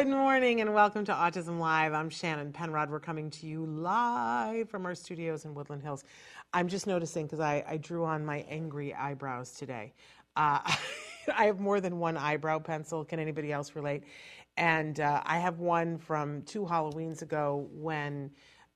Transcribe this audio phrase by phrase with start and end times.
[0.00, 1.92] Good morning and welcome to Autism Live.
[1.92, 2.88] I'm Shannon Penrod.
[2.88, 6.04] We're coming to you live from our studios in Woodland Hills.
[6.54, 9.92] I'm just noticing because I, I, drew on my angry eyebrows today.
[10.36, 10.60] Uh,
[11.36, 13.04] I have more than one eyebrow pencil.
[13.04, 14.04] Can anybody else relate?
[14.56, 18.30] And uh, I have one from two Halloweens ago when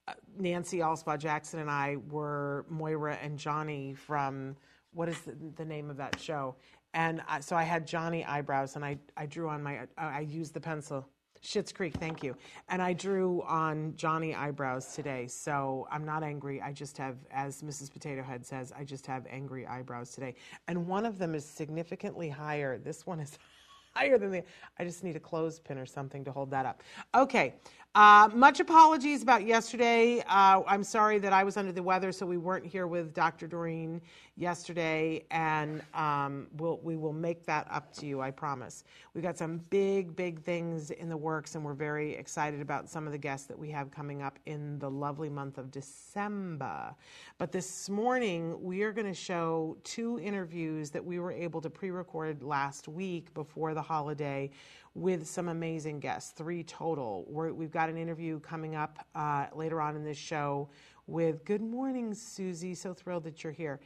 [0.07, 4.57] uh, Nancy Alspaugh Jackson and I were Moira and Johnny from
[4.93, 6.55] what is the, the name of that show?
[6.93, 10.61] And so I had Johnny eyebrows, and I, I drew on my, I used the
[10.61, 11.09] pencil.
[11.45, 12.35] Schitt's Creek, thank you.
[12.71, 16.61] And I drew on Johnny eyebrows today, so I'm not angry.
[16.63, 17.93] I just have, as Mrs.
[17.93, 20.35] Potato Head says, I just have angry eyebrows today.
[20.69, 22.79] And one of them is significantly higher.
[22.79, 23.39] This one is
[23.95, 24.43] higher than the.
[24.79, 26.83] I just need a clothespin or something to hold that up.
[27.15, 27.55] Okay.
[27.95, 30.19] Uh, much apologies about yesterday.
[30.29, 33.47] Uh, I'm sorry that I was under the weather, so we weren't here with Dr.
[33.47, 34.01] Doreen
[34.37, 38.83] yesterday, and um, we'll, we will make that up to you, I promise.
[39.15, 43.07] We've got some big, big things in the works, and we're very excited about some
[43.07, 46.93] of the guests that we have coming up in the lovely month of December.
[47.39, 51.71] But this morning, we are going to show two interviews that we were able to
[51.71, 54.51] pre record last week before the holiday
[54.95, 57.27] with some amazing guests, three total.
[57.29, 60.69] we have got an interview coming up uh, later on in this show
[61.07, 62.75] with Good Morning, Susie.
[62.75, 63.81] So thrilled that you're here.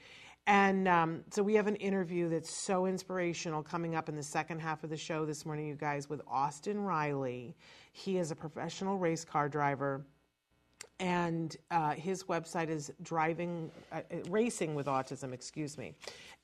[0.46, 4.60] And um, so we have an interview that's so inspirational coming up in the second
[4.60, 7.54] half of the show this morning, you guys, with Austin Riley.
[7.92, 10.06] He is a professional race car driver
[11.00, 15.94] and uh, his website is driving uh, racing with autism excuse me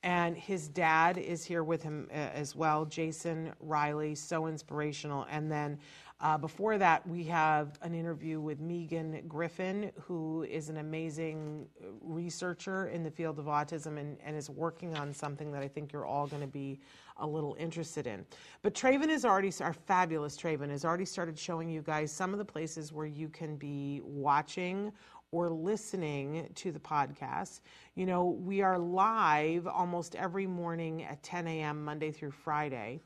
[0.04, 5.50] and his dad is here with him uh, as well jason riley so inspirational and
[5.50, 5.78] then
[6.20, 11.66] uh, before that we have an interview with megan griffin who is an amazing
[12.02, 15.92] researcher in the field of autism and, and is working on something that i think
[15.92, 16.78] you're all going to be
[17.18, 18.24] a little interested in.
[18.62, 22.38] But Traven is already, our fabulous Traven has already started showing you guys some of
[22.38, 24.92] the places where you can be watching
[25.34, 27.58] or listening to the podcast.
[27.96, 33.00] You know, we are live almost every morning at 10 a.m., Monday through Friday.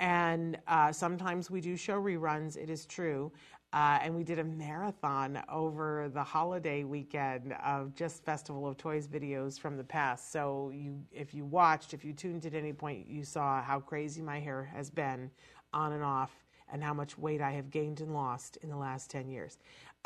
[0.00, 3.30] And uh, sometimes we do show reruns, it is true.
[3.72, 9.06] Uh, and we did a marathon over the holiday weekend of just Festival of Toys
[9.06, 10.32] videos from the past.
[10.32, 14.20] So you, if you watched, if you tuned at any point, you saw how crazy
[14.20, 15.30] my hair has been
[15.72, 16.32] on and off,
[16.70, 19.58] and how much weight I have gained and lost in the last 10 years.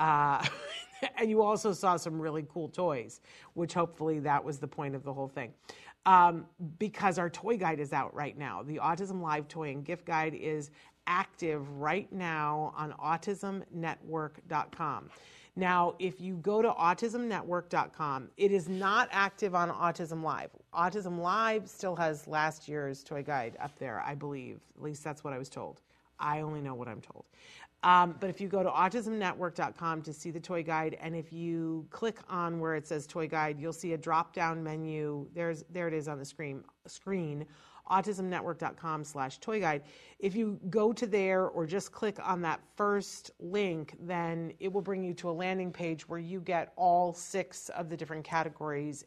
[0.03, 0.45] Uh,
[1.17, 3.21] and you also saw some really cool toys,
[3.55, 5.53] which hopefully that was the point of the whole thing.
[6.05, 6.47] Um,
[6.81, 8.65] because our toy guide is out right now.
[8.65, 10.73] The Autism Live Toy and Gift Guide is
[11.07, 15.11] active right now on autismnetwork.com.
[15.55, 20.51] Now, if you go to autismnetwork.com, it is not active on Autism Live.
[20.75, 24.59] Autism Live still has last year's toy guide up there, I believe.
[24.77, 25.81] At least that's what I was told.
[26.19, 27.27] I only know what I'm told.
[27.85, 31.87] Um, but if you go to autismnetwork.com to see the toy guide, and if you
[31.91, 35.27] click on where it says toy guide, you'll see a drop down menu.
[35.35, 36.63] There's, there it is on the screen.
[36.87, 37.47] screen
[37.91, 39.83] autismnetwork.com slash toy guide.
[40.19, 44.81] If you go to there or just click on that first link, then it will
[44.81, 49.05] bring you to a landing page where you get all six of the different categories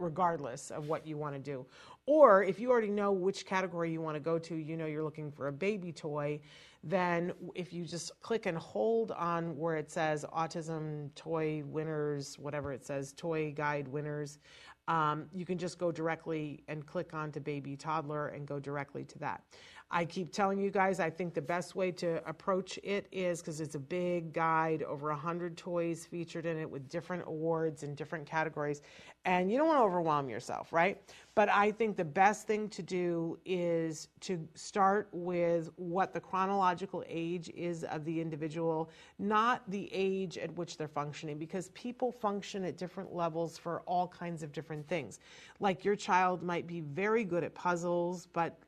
[0.00, 1.64] regardless of what you want to do.
[2.06, 5.04] Or if you already know which category you want to go to, you know you're
[5.04, 6.40] looking for a baby toy,
[6.86, 12.72] then if you just click and hold on where it says autism toy winners, whatever
[12.72, 14.38] it says, toy guide winners,
[14.86, 19.02] um, you can just go directly and click on to baby toddler and go directly
[19.04, 19.42] to that.
[19.90, 23.60] I keep telling you guys, I think the best way to approach it is because
[23.60, 28.26] it's a big guide, over 100 toys featured in it with different awards and different
[28.26, 28.82] categories.
[29.24, 31.00] And you don't want to overwhelm yourself, right?
[31.34, 37.04] But I think the best thing to do is to start with what the chronological
[37.06, 42.64] age is of the individual, not the age at which they're functioning, because people function
[42.64, 45.20] at different levels for all kinds of different things.
[45.60, 48.58] Like your child might be very good at puzzles, but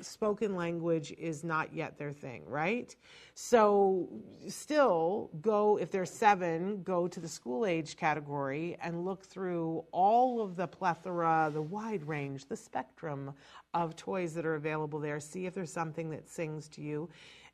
[0.00, 2.94] spoken language is not yet their thing, right?
[3.34, 4.08] So,
[4.48, 10.40] still go, if they're seven, go to the school age category and look through all
[10.40, 13.32] of the plethora, the wide range, the spectrum
[13.74, 15.20] of toys that are available there.
[15.20, 17.08] See if there's something that sings to you.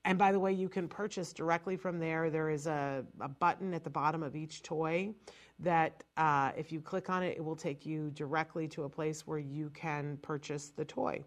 [0.04, 2.28] And by the way, you can purchase directly from there.
[2.28, 5.14] There is a, a button at the bottom of each toy
[5.60, 9.26] that uh, if you click on it, it will take you directly to a place
[9.26, 11.22] where you can purchase the toy,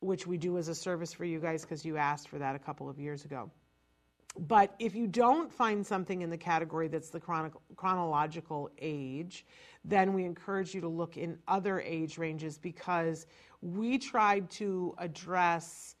[0.00, 2.58] which we do as a service for you guys because you asked for that a
[2.58, 3.50] couple of years ago.
[4.38, 9.46] But if you don't find something in the category that's the chronological age,
[9.84, 13.26] then we encourage you to look in other age ranges because
[13.62, 15.95] we tried to address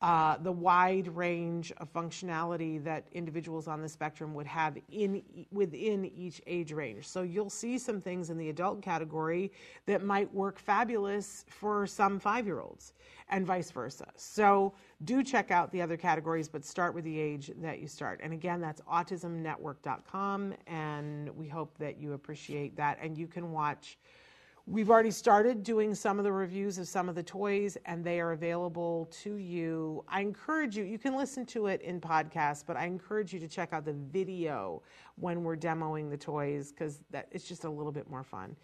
[0.00, 6.04] uh, the wide range of functionality that individuals on the spectrum would have in within
[6.04, 7.08] each age range.
[7.08, 9.50] So you'll see some things in the adult category
[9.86, 12.92] that might work fabulous for some five-year-olds,
[13.30, 14.06] and vice versa.
[14.16, 14.72] So
[15.04, 18.20] do check out the other categories, but start with the age that you start.
[18.22, 22.98] And again, that's autismnetwork.com, and we hope that you appreciate that.
[23.02, 23.98] And you can watch
[24.70, 28.20] We've already started doing some of the reviews of some of the toys, and they
[28.20, 30.04] are available to you.
[30.06, 33.48] I encourage you, you can listen to it in podcast, but I encourage you to
[33.48, 34.82] check out the video
[35.16, 37.00] when we're demoing the toys because
[37.30, 38.54] it's just a little bit more fun.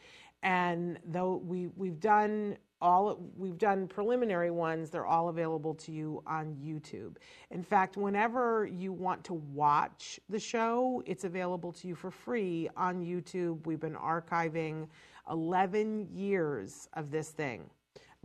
[0.42, 6.22] And though we we've done all we've done preliminary ones, they're all available to you
[6.26, 7.16] on YouTube.
[7.50, 12.68] In fact, whenever you want to watch the show, it's available to you for free
[12.76, 13.64] on YouTube.
[13.64, 14.88] We've been archiving
[15.30, 17.68] 11 years of this thing.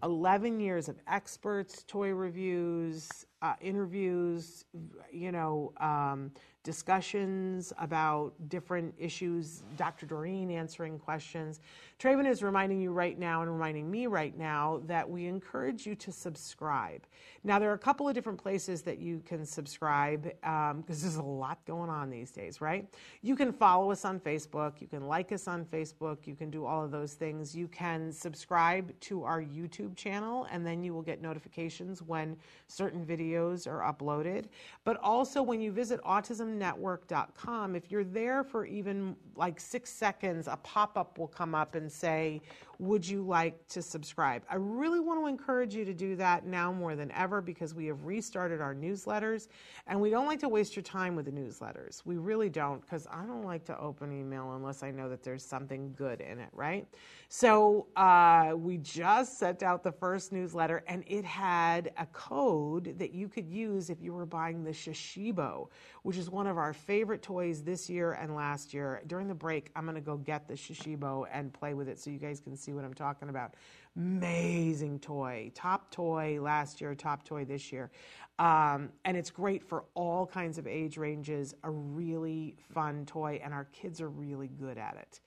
[0.03, 4.65] 11 years of experts, toy reviews, uh, interviews,
[5.11, 6.31] you know, um,
[6.63, 10.05] discussions about different issues, Dr.
[10.05, 11.61] Doreen answering questions.
[11.99, 15.95] Traven is reminding you right now and reminding me right now that we encourage you
[15.95, 17.05] to subscribe.
[17.45, 21.15] Now, there are a couple of different places that you can subscribe because um, there's
[21.15, 22.87] a lot going on these days, right?
[23.21, 26.65] You can follow us on Facebook, you can like us on Facebook, you can do
[26.65, 27.55] all of those things.
[27.55, 32.35] You can subscribe to our YouTube channel, and then you will get notifications when
[32.67, 34.45] certain videos are uploaded.
[34.83, 40.57] But also, when you visit autismnetwork.com, if you're there for even like six seconds, a
[40.57, 42.41] pop up will come up and say,
[42.79, 44.43] Would you like to subscribe?
[44.49, 47.85] I really want to encourage you to do that now more than ever because we
[47.87, 49.47] have restarted our newsletters
[49.87, 52.01] and we don't like to waste your time with the newsletters.
[52.05, 55.45] We really don't because I don't like to open email unless I know that there's
[55.45, 56.87] something good in it, right?
[57.27, 63.13] So uh, we just sent out the first newsletter and it had a code that
[63.13, 65.67] you could use if you were buying the Shashibo,
[66.03, 69.01] which is one of our favorite toys this year and last year.
[69.07, 72.09] During the break, I'm going to go get the Shashibo and play with it so
[72.09, 73.55] you guys can see what I'm talking about.
[73.97, 77.91] Amazing toy, top toy last year, top toy this year.
[78.37, 83.53] Um, and it's great for all kinds of age ranges, a really fun toy, and
[83.53, 85.19] our kids are really good at it.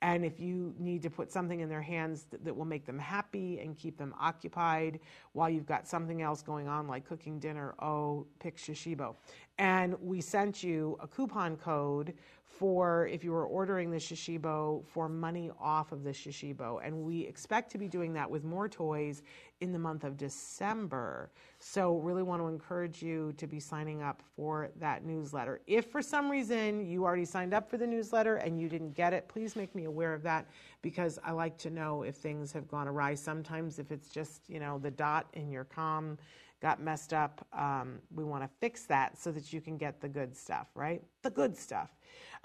[0.00, 2.98] And if you need to put something in their hands that, that, will make them
[2.98, 5.00] happy and keep them occupied
[5.32, 9.16] while you've got something else going on, like cooking dinner, oh, pick Shashibo.
[9.58, 12.14] And we sent you a coupon code
[12.48, 16.84] for if you were ordering the Shashibo for money off of the Shashibo.
[16.84, 19.22] And we expect to be doing that with more toys
[19.60, 21.30] in the month of December.
[21.58, 25.60] So, really want to encourage you to be signing up for that newsletter.
[25.66, 29.12] If for some reason you already signed up for the newsletter and you didn't get
[29.12, 30.46] it, please make me aware of that
[30.82, 33.14] because I like to know if things have gone awry.
[33.14, 36.18] Sometimes, if it's just, you know, the dot in your com
[36.60, 40.08] got messed up, um, we want to fix that so that you can get the
[40.08, 41.02] good stuff, right?
[41.22, 41.90] The good stuff.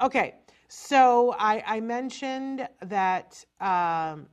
[0.01, 0.35] Okay,
[0.67, 4.27] so I, I mentioned that um,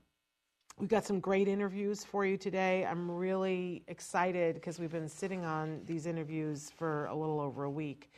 [0.79, 2.85] we've got some great interviews for you today.
[2.85, 7.71] I'm really excited because we've been sitting on these interviews for a little over a
[7.71, 8.11] week.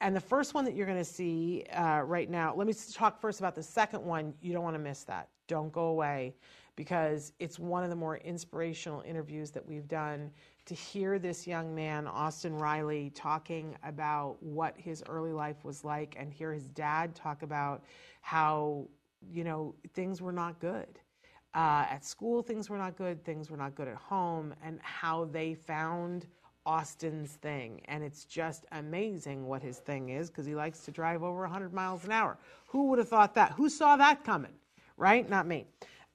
[0.00, 3.20] And the first one that you're going to see uh, right now, let me talk
[3.20, 4.32] first about the second one.
[4.40, 5.28] You don't want to miss that.
[5.48, 6.34] Don't go away
[6.78, 10.30] because it's one of the more inspirational interviews that we've done
[10.64, 16.14] to hear this young man, Austin Riley, talking about what his early life was like
[16.16, 17.82] and hear his dad talk about
[18.20, 18.86] how,
[19.28, 21.00] you know, things were not good.
[21.52, 25.24] Uh, at school, things were not good, things were not good at home, and how
[25.24, 26.28] they found
[26.64, 27.80] Austin's thing.
[27.86, 31.72] And it's just amazing what his thing is because he likes to drive over 100
[31.72, 32.38] miles an hour.
[32.68, 33.50] Who would have thought that?
[33.50, 34.52] Who saw that coming?
[34.96, 35.28] Right?
[35.28, 35.66] Not me.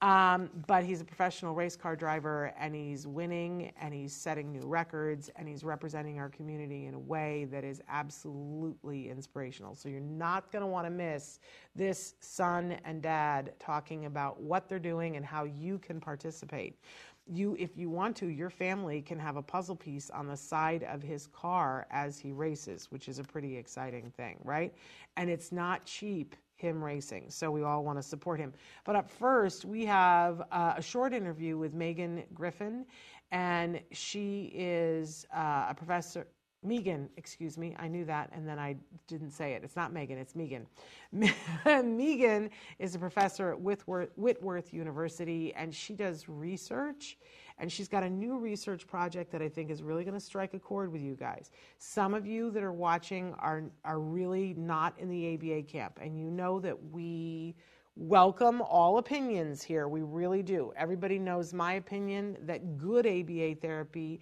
[0.03, 4.67] Um, but he's a professional race car driver and he's winning and he's setting new
[4.67, 9.75] records and he's representing our community in a way that is absolutely inspirational.
[9.75, 11.39] So you're not going to want to miss
[11.73, 16.77] this son and dad talking about what they're doing and how you can participate
[17.25, 20.83] you if you want to your family can have a puzzle piece on the side
[20.83, 24.73] of his car as he races which is a pretty exciting thing right
[25.15, 28.53] and it's not cheap him racing so we all want to support him
[28.85, 32.85] but up first we have uh, a short interview with megan griffin
[33.31, 36.27] and she is uh, a professor
[36.63, 39.63] Megan, excuse me, I knew that and then I didn't say it.
[39.63, 40.65] It's not Megan, it's Megan.
[41.65, 47.17] Megan is a professor at Whitworth, Whitworth, University and she does research
[47.57, 50.53] and she's got a new research project that I think is really going to strike
[50.53, 51.51] a chord with you guys.
[51.77, 56.17] Some of you that are watching are, are really not in the ABA camp and
[56.17, 57.55] you know that we
[57.95, 59.87] welcome all opinions here.
[59.87, 60.73] We really do.
[60.75, 64.21] Everybody knows my opinion that good ABA therapy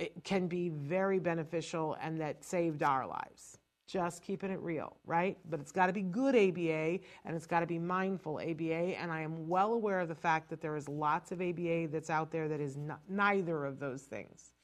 [0.00, 3.58] eh, can be very beneficial and that saved our lives.
[3.92, 5.36] Just keeping it real, right?
[5.50, 8.98] But it's got to be good ABA and it's got to be mindful ABA.
[8.98, 12.08] And I am well aware of the fact that there is lots of ABA that's
[12.08, 14.54] out there that is not, neither of those things.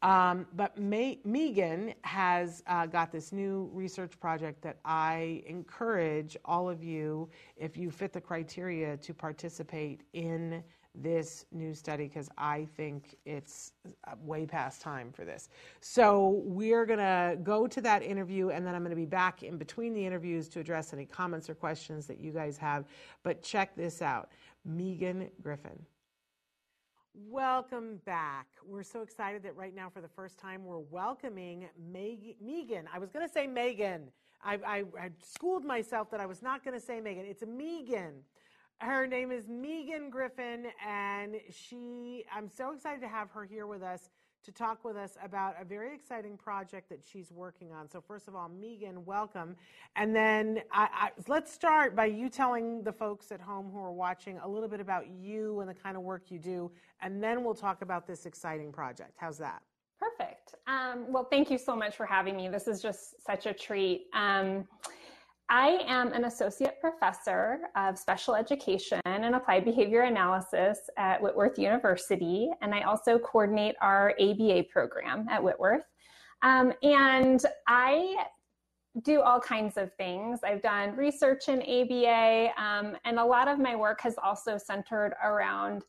[0.00, 6.70] Um, but May, Megan has uh, got this new research project that I encourage all
[6.70, 12.66] of you, if you fit the criteria, to participate in this new study because I
[12.76, 13.72] think it's
[14.06, 15.48] uh, way past time for this.
[15.80, 19.42] So we're going to go to that interview and then I'm going to be back
[19.42, 22.84] in between the interviews to address any comments or questions that you guys have.
[23.22, 24.30] But check this out
[24.64, 25.84] Megan Griffin.
[27.14, 28.46] Welcome back.
[28.64, 32.88] We're so excited that right now, for the first time, we're welcoming Meg- Megan.
[32.92, 34.10] I was going to say Megan.
[34.42, 37.26] I, I, I schooled myself that I was not going to say Megan.
[37.26, 38.14] It's Megan.
[38.78, 43.82] Her name is Megan Griffin, and she, I'm so excited to have her here with
[43.82, 44.10] us
[44.44, 47.88] to talk with us about a very exciting project that she's working on.
[47.88, 49.54] So, first of all, Megan, welcome.
[49.94, 53.92] And then I, I, let's start by you telling the folks at home who are
[53.92, 57.44] watching a little bit about you and the kind of work you do, and then
[57.44, 59.12] we'll talk about this exciting project.
[59.16, 59.62] How's that?
[60.00, 60.56] Perfect.
[60.66, 62.48] Um, well, thank you so much for having me.
[62.48, 64.06] This is just such a treat.
[64.12, 64.66] Um,
[65.52, 72.48] I am an associate professor of special education and applied behavior analysis at Whitworth University,
[72.62, 75.84] and I also coordinate our ABA program at Whitworth.
[76.40, 78.24] Um, and I
[79.02, 80.40] do all kinds of things.
[80.42, 85.12] I've done research in ABA, um, and a lot of my work has also centered
[85.22, 85.84] around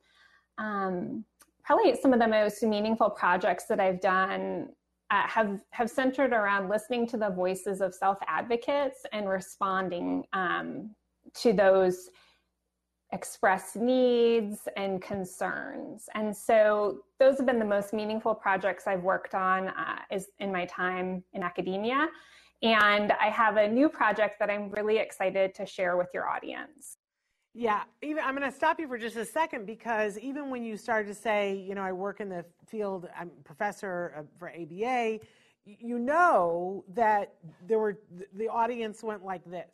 [0.58, 1.24] um,
[1.63, 4.74] probably some of the most meaningful projects that I've done
[5.13, 10.89] uh, have have centered around listening to the voices of self advocates and responding um,
[11.36, 12.10] to those
[13.12, 16.05] expressed needs and concerns.
[16.15, 20.51] And so those have been the most meaningful projects I've worked on uh, is in
[20.51, 22.08] my time in academia.
[22.63, 26.98] And I have a new project that I'm really excited to share with your audience.
[27.55, 30.75] Yeah, even I'm going to stop you for just a second because even when you
[30.75, 35.19] started to say, you know, I work in the field, I'm professor for ABA,
[35.65, 37.36] you know that
[37.67, 38.00] there were
[38.33, 39.74] the audience went like this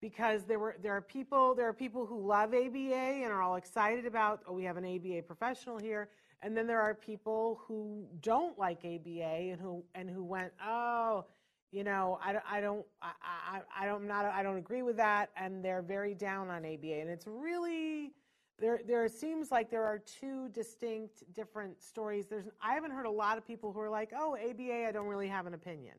[0.00, 3.56] because there were there are people there are people who love ABA and are all
[3.56, 6.08] excited about oh we have an ABA professional here.
[6.40, 11.24] And then there are people who don't like ABA and who and who went oh
[11.70, 15.30] you know, I, I don't, I, I, I don't, not, I don't agree with that,
[15.36, 18.12] and they're very down on ABA, and it's really
[18.58, 18.80] there.
[18.86, 22.26] There seems like there are two distinct, different stories.
[22.26, 25.06] There's, I haven't heard a lot of people who are like, oh, ABA, I don't
[25.06, 25.94] really have an opinion,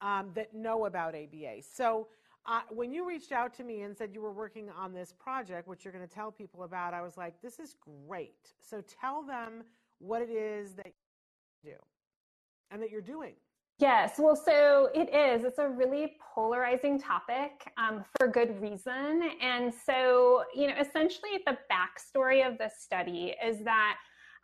[0.00, 1.62] um, that know about ABA.
[1.62, 2.08] So.
[2.44, 5.68] Uh, when you reached out to me and said you were working on this project,
[5.68, 7.76] which you're going to tell people about, I was like, this is
[8.08, 8.52] great.
[8.58, 9.62] So tell them
[10.00, 10.92] what it is that
[11.62, 11.76] you do
[12.72, 13.34] and that you're doing.
[13.78, 15.44] Yes, well, so it is.
[15.44, 19.30] It's a really polarizing topic um, for good reason.
[19.40, 23.96] And so, you know, essentially the backstory of this study is that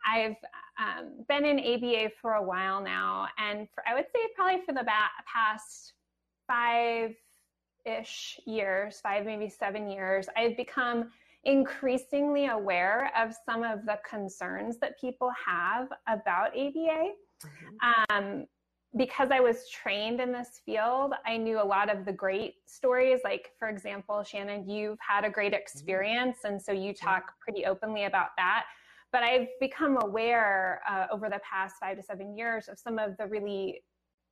[0.05, 0.35] I've
[0.79, 4.73] um, been in ABA for a while now, and for, I would say probably for
[4.73, 5.93] the ba- past
[6.47, 7.15] five
[7.85, 11.11] ish years, five, maybe seven years, I've become
[11.43, 17.11] increasingly aware of some of the concerns that people have about ABA.
[17.45, 18.15] Mm-hmm.
[18.15, 18.45] Um,
[18.97, 23.19] because I was trained in this field, I knew a lot of the great stories.
[23.23, 28.05] Like, for example, Shannon, you've had a great experience, and so you talk pretty openly
[28.05, 28.65] about that.
[29.11, 33.15] But I've become aware uh, over the past five to seven years of some of
[33.17, 33.83] the really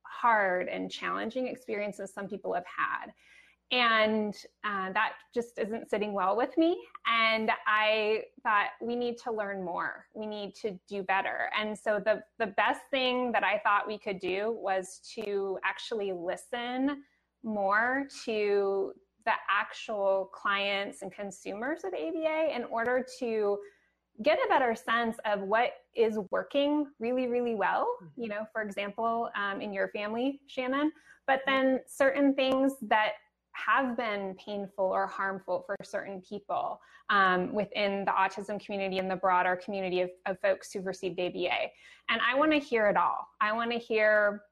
[0.02, 3.12] hard and challenging experiences some people have had.
[3.70, 4.34] And
[4.64, 6.78] uh, that just isn't sitting well with me.
[7.06, 10.06] And I thought we need to learn more.
[10.14, 11.50] We need to do better.
[11.58, 16.12] And so the the best thing that I thought we could do was to actually
[16.12, 17.02] listen
[17.44, 18.92] more to
[19.24, 23.58] the actual clients and consumers of ABA in order to
[24.22, 27.86] get a better sense of what is working really, really well.
[28.02, 28.22] Mm-hmm.
[28.22, 30.90] You know, for example, um, in your family, Shannon,
[31.26, 33.12] but then certain things that
[33.66, 39.16] have been painful or harmful for certain people um, within the autism community and the
[39.16, 41.70] broader community of, of folks who've received ABA.
[42.08, 43.26] And I want to hear it all.
[43.40, 44.42] I want to hear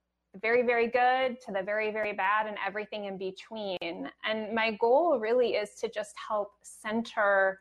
[0.43, 3.79] very, very good to the very, very bad and everything in between.
[3.81, 7.61] And my goal really is to just help center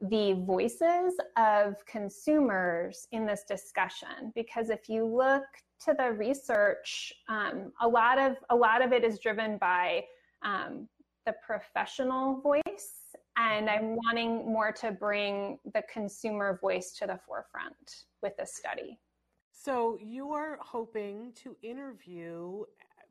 [0.00, 5.42] the voices of consumers in this discussion because if you look
[5.84, 10.04] to the research um, a lot of a lot of it is driven by
[10.42, 10.88] um,
[11.26, 18.04] the professional voice and i'm wanting more to bring the consumer voice to the forefront
[18.22, 18.98] with this study
[19.52, 22.64] so you are hoping to interview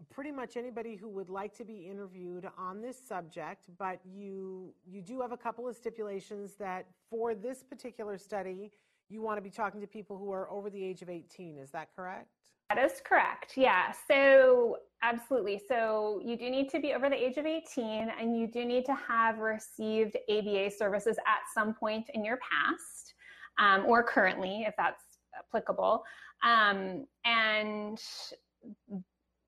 [0.09, 5.01] pretty much anybody who would like to be interviewed on this subject, but you you
[5.01, 8.71] do have a couple of stipulations that for this particular study,
[9.09, 11.57] you want to be talking to people who are over the age of 18.
[11.57, 12.29] Is that correct?
[12.69, 13.53] That is correct.
[13.55, 13.93] Yeah.
[14.07, 15.61] So, absolutely.
[15.67, 18.85] So, you do need to be over the age of 18 and you do need
[18.85, 23.13] to have received ABA services at some point in your past
[23.57, 25.03] um, or currently, if that's
[25.37, 26.03] applicable.
[26.43, 27.99] Um, and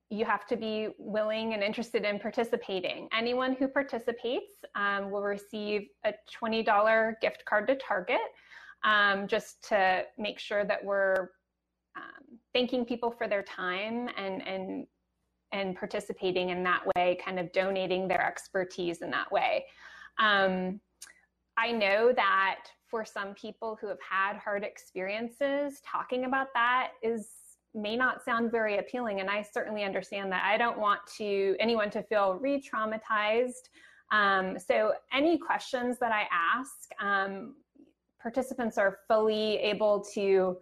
[0.10, 3.08] you have to be willing and interested in participating.
[3.16, 8.18] Anyone who participates um, will receive a $20 gift card to Target
[8.84, 11.30] um, just to make sure that we're
[12.54, 14.88] thanking people for their time and, and,
[15.52, 19.66] and participating in that way, kind of donating their expertise in that way.
[20.20, 20.80] Um,
[21.58, 27.30] I know that for some people who have had hard experiences, talking about that is
[27.76, 31.90] may not sound very appealing and i certainly understand that i don't want to anyone
[31.90, 33.70] to feel re-traumatized
[34.12, 37.56] um, so any questions that i ask um,
[38.22, 40.58] participants are fully able to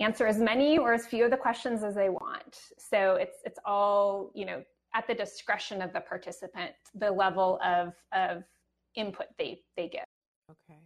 [0.00, 2.58] answer as many or as few of the questions as they want.
[2.78, 4.62] So it's it's all you know
[4.94, 8.44] at the discretion of the participant the level of of
[8.94, 10.04] input they they give.
[10.50, 10.80] Okay.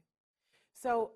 [0.75, 1.13] So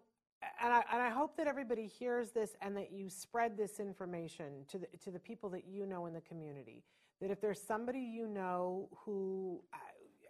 [0.62, 4.64] and I, and I hope that everybody hears this and that you spread this information
[4.68, 6.84] to the, to the people that you know in the community.
[7.20, 9.78] That if there's somebody you know who uh,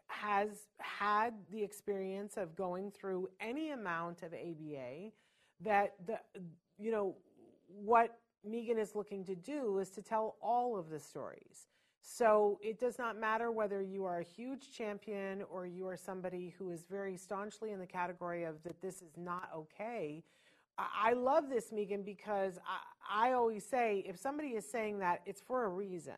[0.09, 0.49] has
[0.79, 5.11] had the experience of going through any amount of ABA,
[5.61, 6.19] that the,
[6.79, 7.17] you know,
[7.69, 11.69] what Megan is looking to do is to tell all of the stories.
[12.01, 16.55] So it does not matter whether you are a huge champion or you are somebody
[16.57, 20.23] who is very staunchly in the category of that this is not okay.
[20.79, 25.41] I love this, Megan, because I, I always say if somebody is saying that, it's
[25.41, 26.15] for a reason.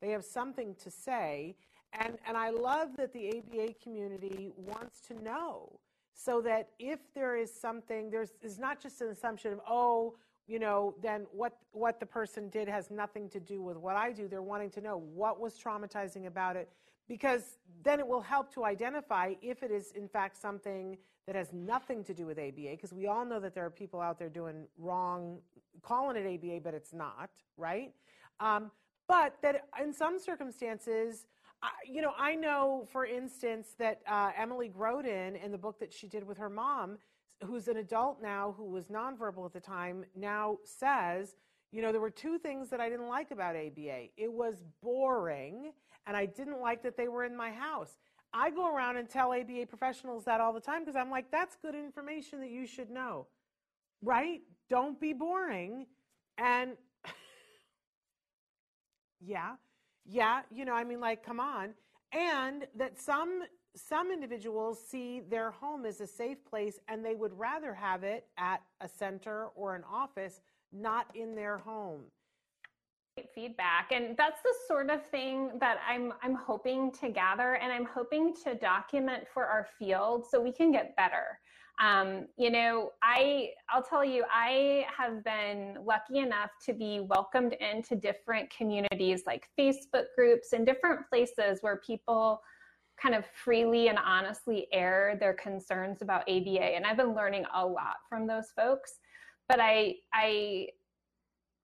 [0.00, 1.56] They have something to say.
[1.92, 5.80] And, and I love that the ABA community wants to know
[6.12, 10.14] so that if there is something, there's is not just an assumption of, oh,
[10.46, 14.12] you know, then what what the person did has nothing to do with what I
[14.12, 14.28] do.
[14.28, 16.68] They're wanting to know what was traumatizing about it
[17.08, 21.52] because then it will help to identify if it is in fact something that has
[21.52, 24.28] nothing to do with ABA because we all know that there are people out there
[24.28, 25.38] doing wrong
[25.82, 27.92] calling it ABA but it's not, right?
[28.40, 28.70] Um,
[29.06, 31.26] but that in some circumstances
[31.62, 35.94] I, you know, I know, for instance, that uh, Emily Grodin in the book that
[35.94, 36.98] she did with her mom
[37.42, 41.34] who's an adult now, who was nonverbal at the time, now says,
[41.72, 44.08] you know, there were two things that I didn't like about ABA.
[44.16, 45.72] It was boring,
[46.06, 47.98] and I didn't like that they were in my house.
[48.32, 51.56] I go around and tell ABA professionals that all the time because I'm like, that's
[51.56, 53.26] good information that you should know,
[54.02, 54.40] right?
[54.68, 55.86] Don't be boring.
[56.38, 56.72] And
[59.20, 59.54] yeah,
[60.04, 61.74] yeah, you know, I mean, like, come on.
[62.12, 63.42] And that some
[63.76, 68.26] some individuals see their home as a safe place and they would rather have it
[68.38, 70.40] at a center or an office,
[70.72, 72.02] not in their home.
[73.32, 77.84] Feedback, and that's the sort of thing that I'm I'm hoping to gather, and I'm
[77.84, 81.38] hoping to document for our field so we can get better.
[81.80, 87.52] Um, you know, I I'll tell you, I have been lucky enough to be welcomed
[87.52, 92.40] into different communities like Facebook groups and different places where people
[93.00, 96.60] kind of freely and honestly air their concerns about ABA.
[96.60, 98.94] And I've been learning a lot from those folks.
[99.48, 100.68] But I, I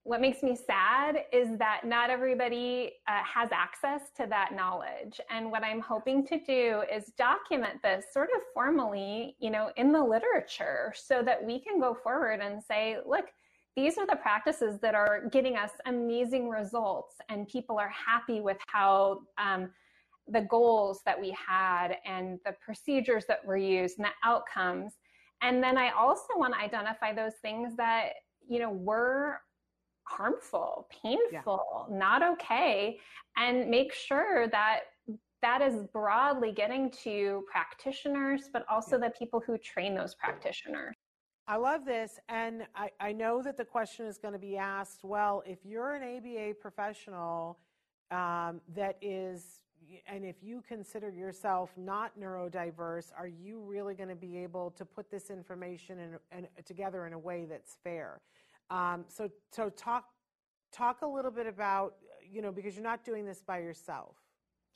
[0.05, 5.21] what makes me sad is that not everybody uh, has access to that knowledge.
[5.29, 9.93] And what I'm hoping to do is document this sort of formally, you know, in
[9.93, 13.27] the literature so that we can go forward and say, look,
[13.77, 18.57] these are the practices that are getting us amazing results and people are happy with
[18.67, 19.71] how um,
[20.31, 24.95] the goals that we had and the procedures that were used and the outcomes
[25.43, 28.11] and then i also want to identify those things that
[28.49, 29.41] you know were
[30.05, 31.97] harmful painful yeah.
[31.97, 32.99] not okay
[33.37, 34.81] and make sure that
[35.43, 39.07] that is broadly getting to practitioners but also yeah.
[39.09, 40.97] the people who train those practitioners
[41.51, 42.21] I love this.
[42.29, 45.95] And I, I know that the question is going to be asked well, if you're
[45.95, 47.59] an ABA professional
[48.13, 49.60] um, that is,
[50.07, 54.85] and if you consider yourself not neurodiverse, are you really going to be able to
[54.85, 58.21] put this information in, in, together in a way that's fair?
[58.71, 60.05] Um, so, so talk,
[60.73, 61.95] talk a little bit about,
[62.31, 64.17] you know, because you're not doing this by yourself.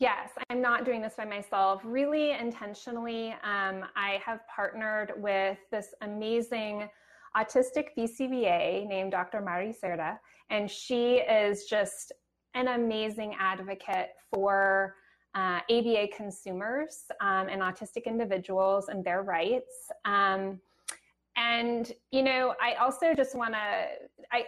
[0.00, 1.80] Yes, I'm not doing this by myself.
[1.84, 6.88] Really intentionally, um, I have partnered with this amazing
[7.36, 9.40] autistic BCBA named Dr.
[9.40, 10.18] Mari Cerda,
[10.50, 12.12] and she is just
[12.54, 14.94] an amazing advocate for
[15.34, 19.90] uh, ABA consumers um, and autistic individuals and their rights.
[20.04, 20.60] Um,
[21.36, 23.86] and, you know, I also just want to,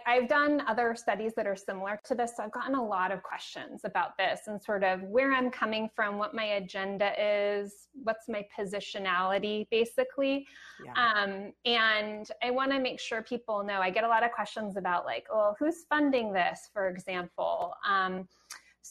[0.05, 2.37] I've done other studies that are similar to this.
[2.37, 5.89] So I've gotten a lot of questions about this and sort of where I'm coming
[5.93, 10.47] from, what my agenda is, what's my positionality, basically.
[10.85, 10.93] Yeah.
[10.93, 14.77] Um, and I want to make sure people know I get a lot of questions
[14.77, 17.73] about, like, well, who's funding this, for example?
[17.85, 18.29] Um,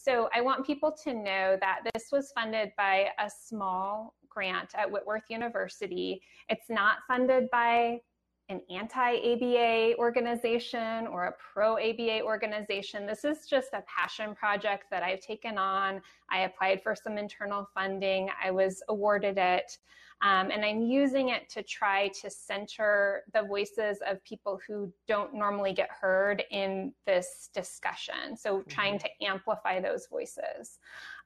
[0.04, 4.90] so I want people to know that this was funded by a small grant at
[4.90, 6.20] Whitworth University.
[6.48, 8.00] It's not funded by
[8.48, 13.06] an anti ABA organization or a pro ABA organization.
[13.06, 16.00] This is just a passion project that I've taken on.
[16.30, 19.78] I applied for some internal funding, I was awarded it.
[20.22, 25.34] Um, and I'm using it to try to center the voices of people who don't
[25.34, 28.34] normally get heard in this discussion.
[28.34, 28.70] So, mm-hmm.
[28.70, 30.78] trying to amplify those voices.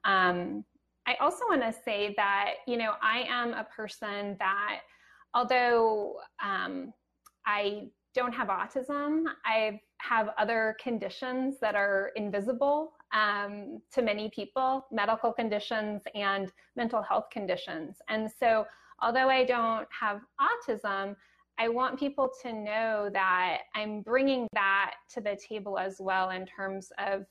[0.03, 0.65] Um,
[1.07, 4.81] I also want to say that, you know, I am a person that,
[5.33, 6.93] although um,
[7.45, 14.85] I don't have autism, I have other conditions that are invisible um, to many people,
[14.91, 17.97] medical conditions and mental health conditions.
[18.09, 18.65] And so,
[19.01, 21.15] although I don't have autism,
[21.57, 26.45] I want people to know that I'm bringing that to the table as well in
[26.45, 27.25] terms of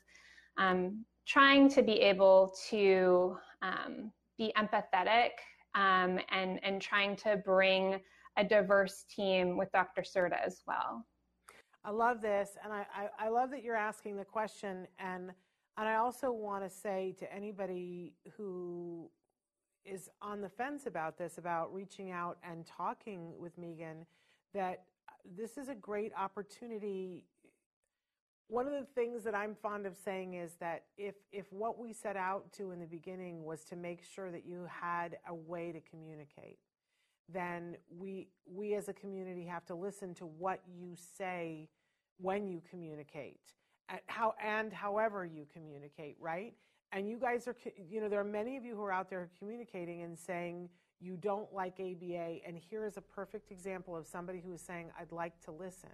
[0.59, 5.31] um, trying to be able to um, be empathetic
[5.75, 8.01] um, and, and trying to bring
[8.41, 10.03] a diverse team with Dr.
[10.03, 11.07] Cerda as well.
[11.85, 14.87] I love this, and I, I, I love that you're asking the question.
[14.99, 15.31] And,
[15.77, 19.11] and I also want to say to anybody who
[19.85, 24.07] is on the fence about this, about reaching out and talking with Megan,
[24.55, 24.85] that
[25.37, 27.25] this is a great opportunity
[28.49, 31.93] one of the things that I'm fond of saying is that if if what we
[31.93, 35.71] set out to in the beginning was to make sure that you had a way
[35.71, 36.59] to communicate,
[37.33, 41.69] then we we as a community have to listen to what you say
[42.19, 43.41] when you communicate,
[43.89, 46.55] and how and however you communicate, right?
[46.93, 47.55] And you guys are,
[47.89, 50.69] you know, there are many of you who are out there communicating and saying
[51.01, 54.91] you don't like ABA, and here is a perfect example of somebody who is saying
[54.99, 55.91] I'd like to listen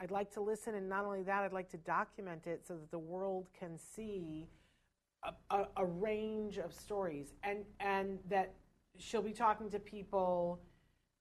[0.00, 2.90] I'd like to listen, and not only that, I'd like to document it so that
[2.90, 4.46] the world can see
[5.24, 8.54] a, a, a range of stories, and and that
[8.98, 10.60] she'll be talking to people,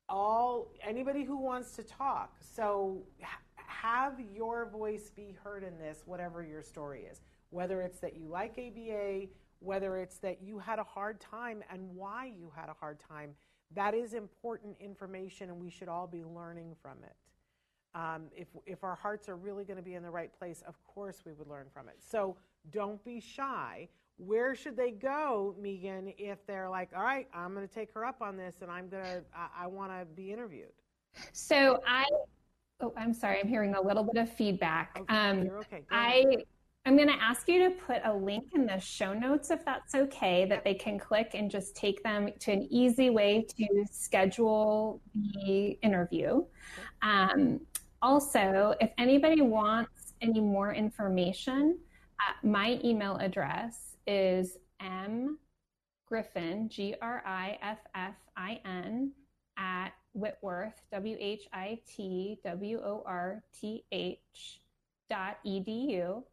[0.10, 2.38] all anybody who wants to talk.
[2.40, 3.04] So
[3.58, 7.22] have your voice be heard in this, whatever your story is.
[7.50, 9.28] Whether it's that you like ABA,
[9.60, 13.32] whether it's that you had a hard time and why you had a hard time,
[13.76, 17.16] that is important information, and we should all be learning from it.
[17.96, 20.76] Um, if, if our hearts are really going to be in the right place, of
[20.86, 21.96] course we would learn from it.
[22.00, 22.38] So
[22.72, 23.90] don't be shy.
[24.18, 28.04] Where should they go, Megan, if they're like, all right, I'm going to take her
[28.04, 30.72] up on this and I'm going to, I, I want to be interviewed?
[31.34, 32.06] So I,
[32.82, 34.98] oh, I'm sorry, I'm hearing a little bit of feedback.
[35.00, 35.84] Okay, um, you're okay.
[35.92, 36.26] I,
[36.86, 39.94] I'm going to ask you to put a link in the show notes if that's
[39.94, 45.02] okay, that they can click and just take them to an easy way to schedule
[45.14, 46.44] the interview.
[47.04, 47.60] Um,
[48.02, 51.78] also, if anybody wants any more information,
[52.20, 55.38] uh, my email address is M
[56.08, 59.12] Griffin, G R I F F I N,
[59.58, 64.62] at Whitworth, W H I T W O R T H
[65.10, 66.24] dot edu.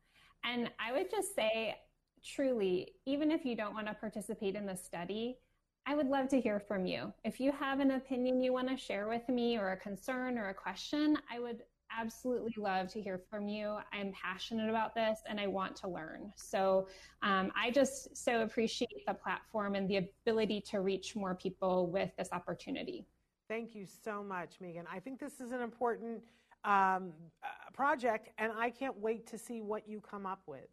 [0.44, 1.76] And I would just say,
[2.24, 5.38] truly, even if you don't want to participate in the study,
[5.86, 7.12] I would love to hear from you.
[7.24, 10.48] If you have an opinion you want to share with me, or a concern, or
[10.48, 11.62] a question, I would
[11.98, 13.76] absolutely love to hear from you.
[13.92, 16.32] I'm passionate about this and I want to learn.
[16.36, 16.88] So
[17.22, 22.10] um, I just so appreciate the platform and the ability to reach more people with
[22.16, 23.06] this opportunity.
[23.48, 24.86] Thank you so much, Megan.
[24.92, 26.22] I think this is an important
[26.64, 30.68] um, uh, project, and I can't wait to see what you come up with.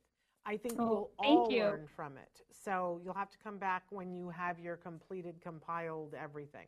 [0.46, 1.64] I think oh, we'll all you.
[1.64, 2.42] learn from it.
[2.64, 6.68] So you'll have to come back when you have your completed, compiled everything.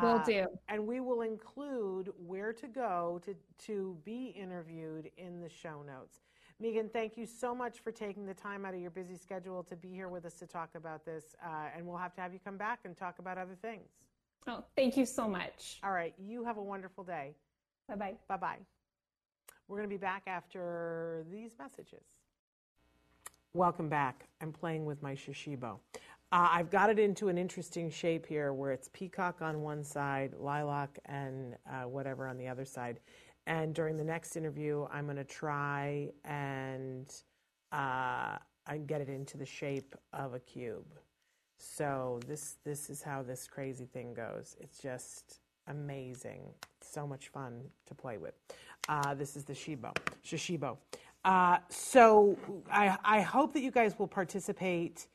[0.00, 0.46] Will uh, do.
[0.68, 3.34] And we will include where to go to,
[3.66, 6.20] to be interviewed in the show notes.
[6.60, 9.76] Megan, thank you so much for taking the time out of your busy schedule to
[9.76, 11.34] be here with us to talk about this.
[11.44, 13.88] Uh, and we'll have to have you come back and talk about other things.
[14.46, 15.78] Oh, thank you so much.
[15.84, 16.14] All right.
[16.18, 17.34] You have a wonderful day.
[17.88, 18.14] Bye bye.
[18.28, 18.58] Bye bye.
[19.68, 22.04] We're going to be back after these messages.
[23.54, 24.26] Welcome back.
[24.40, 25.78] I'm playing with my Shashibo.
[26.32, 30.32] Uh, I've got it into an interesting shape here where it's peacock on one side,
[30.38, 33.00] lilac, and uh, whatever on the other side.
[33.46, 37.12] And during the next interview, I'm going to try and
[37.72, 38.38] uh,
[38.86, 40.86] get it into the shape of a cube.
[41.58, 44.56] So this this is how this crazy thing goes.
[44.58, 46.40] It's just amazing.
[46.80, 48.34] So much fun to play with.
[48.88, 50.78] Uh, this is the Shibo, Shashibo.
[51.24, 52.36] Uh, so
[52.70, 55.06] I, I hope that you guys will participate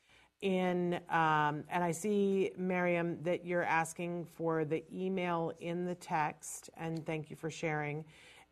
[0.41, 6.69] in, um, and I see, Miriam, that you're asking for the email in the text,
[6.77, 8.05] and thank you for sharing.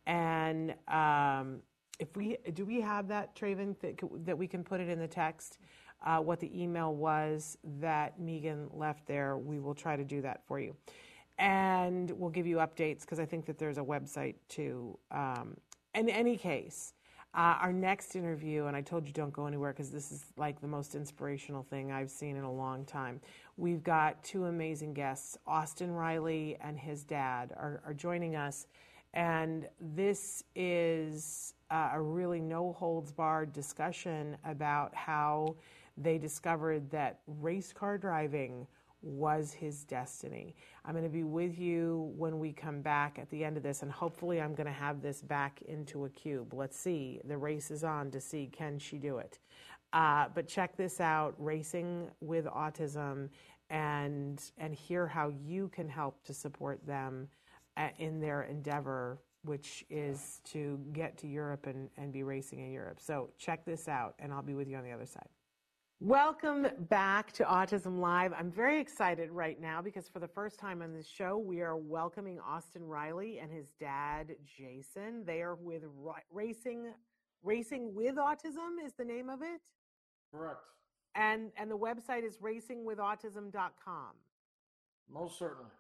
[0.08, 1.62] And um,
[2.00, 5.08] if we do, we have that, Traven, that, that we can put it in the
[5.08, 5.60] text.
[6.06, 10.41] Uh, what the email was that Megan left there, we will try to do that
[10.45, 10.76] for you,
[11.39, 14.98] and we'll give you updates because I think that there's a website too.
[15.12, 15.56] Um,
[15.93, 16.93] in any case,
[17.36, 20.62] uh, our next interview, and I told you don't go anywhere because this is like
[20.62, 23.19] the most inspirational thing I've seen in a long time.
[23.58, 25.38] We've got two amazing guests.
[25.45, 28.67] Austin Riley and his dad are, are joining us.
[29.13, 35.56] And this is uh, a really no holds barred discussion about how
[35.98, 38.65] they discovered that race car driving
[39.01, 40.55] was his destiny.
[40.84, 43.84] I'm going to be with you when we come back at the end of this,
[43.84, 46.53] and hopefully, I'm going to have this back into a cube.
[46.53, 47.21] Let's see.
[47.25, 49.39] The race is on to see can she do it.
[49.93, 53.29] Uh, but check this out Racing with Autism
[53.69, 57.29] and, and hear how you can help to support them
[57.77, 62.71] uh, in their endeavor, which is to get to Europe and, and be racing in
[62.71, 62.99] Europe.
[62.99, 65.29] So check this out, and I'll be with you on the other side.
[66.01, 68.34] Welcome back to Autism Live.
[68.38, 71.77] I'm very excited right now because for the first time on this show, we are
[71.77, 75.23] welcoming Austin Riley and his dad, Jason.
[75.25, 75.84] They are with
[76.29, 76.91] Racing
[77.43, 79.62] Racing with Autism is the name of it?
[80.34, 80.60] Correct.
[81.15, 84.12] And and the website is racingwithautism.com.
[85.10, 85.71] Most certainly.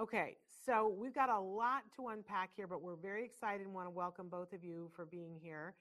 [0.00, 3.86] Okay, so we've got a lot to unpack here, but we're very excited and want
[3.86, 5.74] to welcome both of you for being here.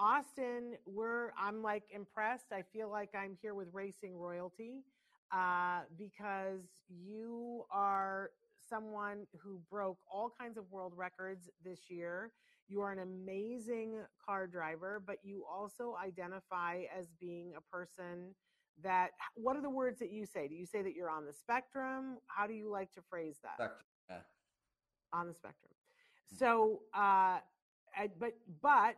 [0.00, 2.52] Austin, we're I'm like impressed.
[2.52, 4.84] I feel like I'm here with racing royalty
[5.32, 8.30] uh, because you are
[8.68, 12.30] someone who broke all kinds of world records this year.
[12.68, 18.34] You are an amazing car driver, but you also identify as being a person
[18.82, 20.46] that what are the words that you say?
[20.46, 22.18] Do you say that you're on the spectrum?
[22.26, 23.54] How do you like to phrase that?
[23.56, 24.16] Spectrum, yeah.
[25.12, 25.72] On the spectrum.
[26.38, 27.38] So uh
[28.20, 28.96] but but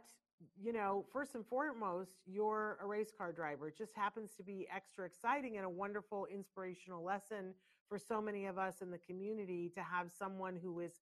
[0.61, 3.69] you know, first and foremost, you're a race car driver.
[3.69, 7.55] It just happens to be extra exciting and a wonderful inspirational lesson
[7.89, 11.01] for so many of us in the community to have someone who is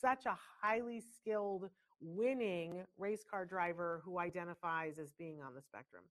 [0.00, 1.68] such a highly skilled,
[2.00, 6.04] winning race car driver who identifies as being on the spectrum.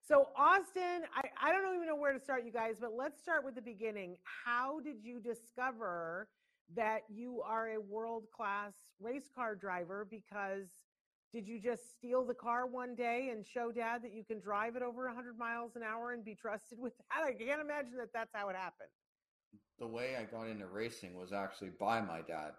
[0.00, 3.44] So, Austin, I, I don't even know where to start, you guys, but let's start
[3.44, 4.16] with the beginning.
[4.44, 6.28] How did you discover
[6.74, 10.06] that you are a world class race car driver?
[10.08, 10.68] Because
[11.32, 14.76] did you just steal the car one day and show dad that you can drive
[14.76, 17.24] it over 100 miles an hour and be trusted with that?
[17.24, 18.90] I can't imagine that that's how it happened.
[19.78, 22.52] The way I got into racing was actually by my dad.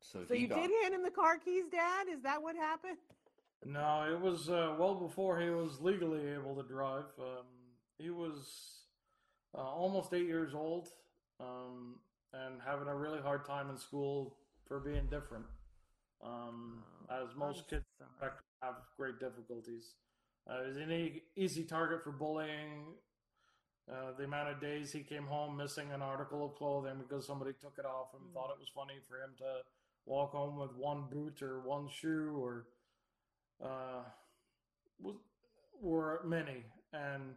[0.00, 0.62] So, so you got...
[0.62, 2.06] did hand him the car keys, Dad?
[2.12, 2.98] Is that what happened?
[3.64, 7.04] No, it was uh, well before he was legally able to drive.
[7.18, 7.46] Um,
[7.98, 8.80] he was
[9.56, 10.88] uh, almost eight years old
[11.40, 11.96] um,
[12.32, 14.36] and having a really hard time in school
[14.66, 15.46] for being different.
[16.24, 17.84] Um, as most kids
[18.62, 19.94] have great difficulties.
[20.48, 22.94] Uh, he's an easy target for bullying.
[23.90, 27.52] Uh, the amount of days he came home missing an article of clothing because somebody
[27.60, 28.34] took it off him, mm.
[28.34, 29.62] thought it was funny for him to
[30.06, 32.66] walk home with one boot or one shoe, or
[33.64, 34.02] uh,
[35.00, 35.16] was
[35.80, 37.34] were many, and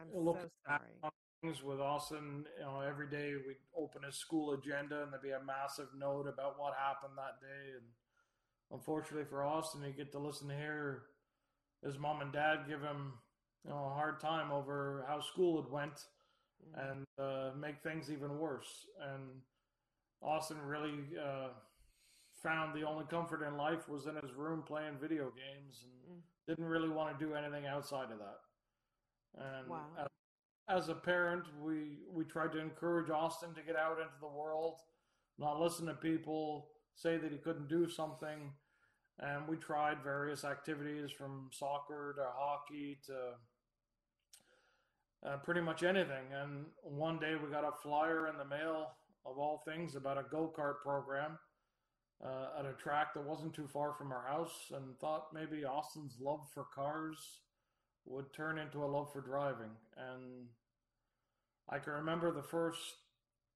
[0.00, 1.12] I'm look so at sorry.
[1.42, 2.46] things with Austin.
[2.58, 6.28] You know, every day we'd open his school agenda, and there'd be a massive note
[6.28, 7.72] about what happened that day.
[7.74, 7.84] And
[8.72, 11.02] unfortunately for Austin, you get to listen to hear
[11.84, 13.14] his mom and dad give him
[13.64, 15.98] you know a hard time over how school had went,
[16.74, 18.86] and uh, make things even worse.
[19.12, 19.42] And
[20.22, 21.48] Austin really uh,
[22.42, 26.22] found the only comfort in life was in his room playing video games, and Mm.
[26.46, 28.40] didn't really want to do anything outside of that.
[29.38, 29.86] And Wow.
[29.98, 30.08] as,
[30.68, 34.80] as a parent, we we tried to encourage Austin to get out into the world,
[35.38, 38.52] not listen to people say that he couldn't do something.
[39.18, 43.34] And we tried various activities from soccer to hockey to
[45.28, 46.24] uh, pretty much anything.
[46.34, 48.92] And one day we got a flyer in the mail,
[49.24, 51.38] of all things, about a go kart program
[52.24, 56.16] uh, at a track that wasn't too far from our house, and thought maybe Austin's
[56.20, 57.18] love for cars
[58.04, 59.70] would turn into a love for driving.
[59.96, 60.46] And
[61.68, 62.80] I can remember the first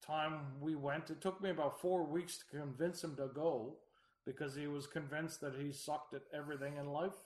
[0.05, 3.79] time we went, it took me about four weeks to convince him to go
[4.27, 7.17] because he was convinced that he sucked at everything in life.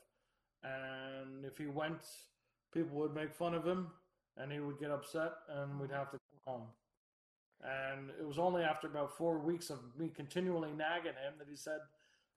[0.63, 2.03] And if he went,
[2.73, 3.89] people would make fun of him
[4.37, 6.67] and he would get upset and we'd have to go home.
[7.63, 11.57] And it was only after about four weeks of me continually nagging him that he
[11.57, 11.81] said,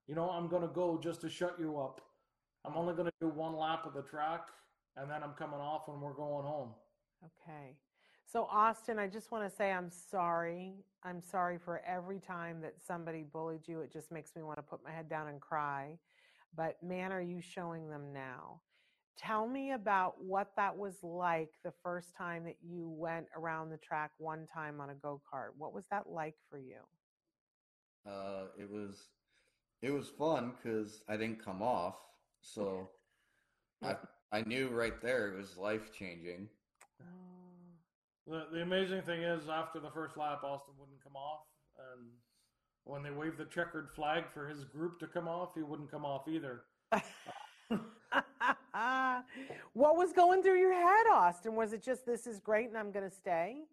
[0.07, 2.01] You know, I'm going to go just to shut you up.
[2.65, 4.47] I'm only going to do one lap of the track
[4.95, 6.69] and then I'm coming off and we're going home.
[7.23, 7.75] Okay.
[8.33, 10.73] So, Austin, I just want to say I'm sorry.
[11.03, 13.81] I'm sorry for every time that somebody bullied you.
[13.81, 15.99] It just makes me want to put my head down and cry.
[16.57, 18.61] But man, are you showing them now?
[19.19, 23.77] Tell me about what that was like the first time that you went around the
[23.77, 25.49] track one time on a go kart.
[25.55, 26.79] What was that like for you?
[28.03, 29.09] Uh, it was
[29.83, 31.97] it was fun because I didn't come off,
[32.41, 32.89] so
[33.83, 33.95] I
[34.31, 36.49] I knew right there it was life changing.
[36.99, 37.52] Oh,
[38.27, 41.41] The, the amazing thing is, after the first lap, Austin wouldn't come off.
[41.77, 42.07] And
[42.85, 46.05] when they waved the checkered flag for his group to come off, he wouldn't come
[46.05, 46.61] off either.
[49.73, 51.55] what was going through your head, Austin?
[51.55, 53.63] Was it just this is great and I'm going to stay?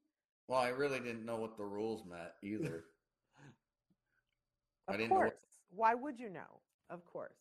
[0.49, 2.85] Well, I really didn't know what the rules meant either.
[4.89, 5.41] I Of didn't know what- course.
[5.73, 6.59] Why would you know?
[6.91, 7.37] Of course.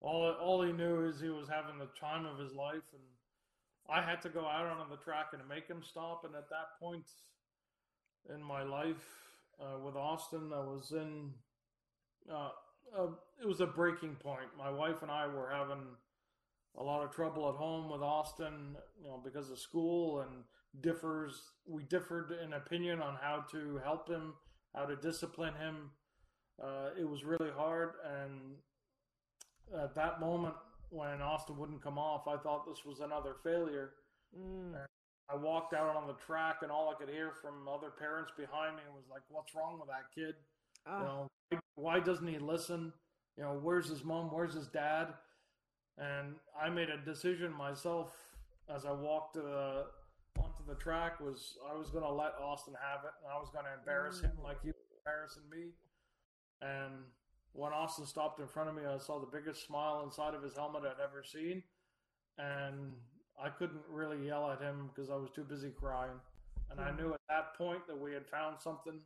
[0.00, 2.84] All, all he knew is he was having the time of his life.
[2.92, 3.02] And
[3.88, 6.24] I had to go out on the track and make him stop.
[6.24, 7.06] And at that point
[8.32, 9.04] in my life
[9.60, 11.30] uh, with Austin, I was in,
[12.30, 12.50] uh,
[12.96, 13.06] uh,
[13.40, 14.48] it was a breaking point.
[14.56, 15.86] My wife and I were having
[16.76, 20.44] a lot of trouble at home with Austin, you know, because of school and
[20.82, 21.40] differs.
[21.66, 24.34] We differed in opinion on how to help him,
[24.74, 25.90] how to discipline him.
[26.62, 28.56] Uh, it was really hard, and
[29.80, 30.54] at that moment
[30.90, 33.92] when Austin wouldn't come off, I thought this was another failure.
[34.36, 34.74] Mm.
[35.30, 38.76] I walked out on the track, and all I could hear from other parents behind
[38.76, 40.34] me was like, "What's wrong with that kid?
[40.86, 41.28] You Ah, know,
[41.74, 42.92] why doesn't he listen?
[43.36, 44.30] You know, where's his mom?
[44.32, 45.14] Where's his dad?"
[45.98, 48.14] And I made a decision myself
[48.68, 49.86] as I walked to the,
[50.38, 53.50] onto the track was I was going to let Austin have it, and I was
[53.50, 55.72] going to embarrass him like he was embarrassing me.
[56.62, 57.04] And
[57.52, 60.54] when Austin stopped in front of me, I saw the biggest smile inside of his
[60.56, 61.62] helmet I'd ever seen,
[62.38, 62.92] and
[63.42, 66.20] I couldn't really yell at him because I was too busy crying.
[66.70, 66.96] And I hmm.
[66.96, 69.00] knew at that point that we had found something.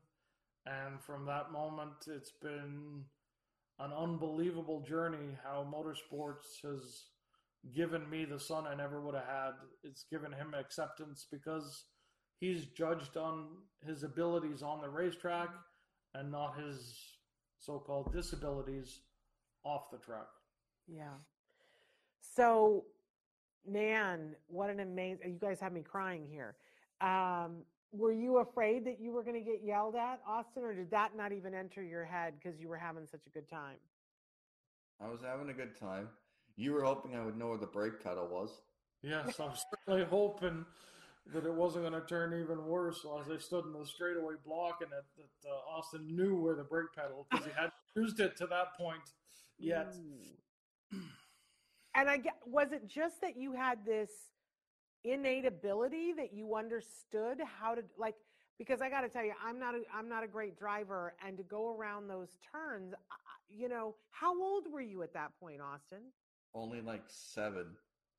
[0.67, 3.05] And from that moment, it's been
[3.79, 7.07] an unbelievable journey how motorsports has
[7.75, 9.53] given me the son I never would have had.
[9.83, 11.85] It's given him acceptance because
[12.39, 13.47] he's judged on
[13.87, 15.49] his abilities on the racetrack
[16.15, 16.95] and not his
[17.65, 19.01] so called disabilities
[19.65, 20.27] off the track.
[20.89, 21.15] yeah.
[22.35, 22.85] So,
[23.69, 25.33] man, what an amazing!
[25.33, 26.55] You guys have me crying here.
[27.01, 30.91] Um, were you afraid that you were going to get yelled at, Austin, or did
[30.93, 33.77] that not even enter your head because you were having such a good time?
[35.01, 36.09] I was having a good time.
[36.57, 38.51] You were hoping I would know where the brake pedal was.
[39.03, 40.65] Yes, I was certainly hoping
[41.27, 43.03] that it wasn't going to turn even worse.
[43.03, 46.65] So as they stood in the straightaway blocking it, that uh, Austin knew where the
[46.65, 49.03] brake pedal because he hadn't used it to that point
[49.59, 49.95] yet.
[51.95, 54.11] And I get, was it just that you had this
[55.05, 58.15] innate ability that you understood how to like?
[58.59, 61.37] Because I got to tell you, I'm not a, I'm not a great driver, and
[61.37, 63.19] to go around those turns, I- I-
[63.49, 66.01] you know, how old were you at that point, Austin?
[66.55, 67.67] Only like seven.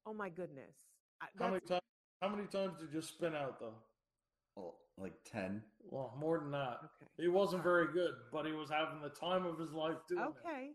[0.06, 0.76] Oh my goodness,
[1.22, 1.82] I- How many times?
[2.24, 3.74] How many times did you spin out though?
[4.56, 5.62] Well, like ten.
[5.90, 6.78] Well, more than that.
[6.86, 7.12] okay.
[7.18, 10.48] He wasn't very good, but he was having the time of his life doing it.
[10.48, 10.70] Okay,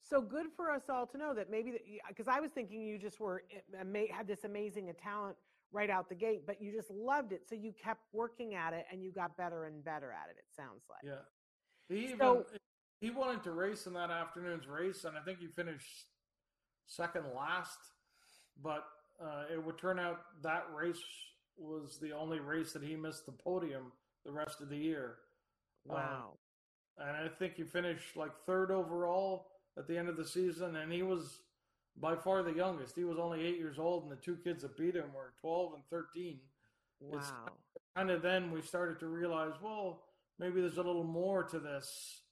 [0.00, 1.72] So good for us all to know that maybe
[2.08, 3.42] because I was thinking you just were
[4.12, 5.36] had this amazing talent
[5.72, 8.84] right out the gate, but you just loved it, so you kept working at it
[8.92, 10.36] and you got better and better at it.
[10.38, 11.00] It sounds like.
[11.02, 11.22] Yeah.
[11.88, 12.46] He even So-
[13.00, 16.06] he wanted to race in that afternoon's race, and I think he finished
[16.86, 17.78] second last.
[18.62, 18.84] But
[19.22, 21.02] uh, it would turn out that race
[21.56, 23.92] was the only race that he missed the podium
[24.24, 25.16] the rest of the year.
[25.90, 26.32] Um, Wow.
[26.98, 30.92] and I think he finished like third overall at the end of the season, and
[30.92, 31.40] he was
[31.96, 32.94] by far the youngest.
[32.96, 35.74] He was only eight years old, and the two kids that beat him were twelve
[35.74, 36.40] and thirteen.
[37.00, 37.52] it's- wow.
[37.96, 40.04] Kind of then we started to realize, well,
[40.38, 42.22] maybe there's a little more to this.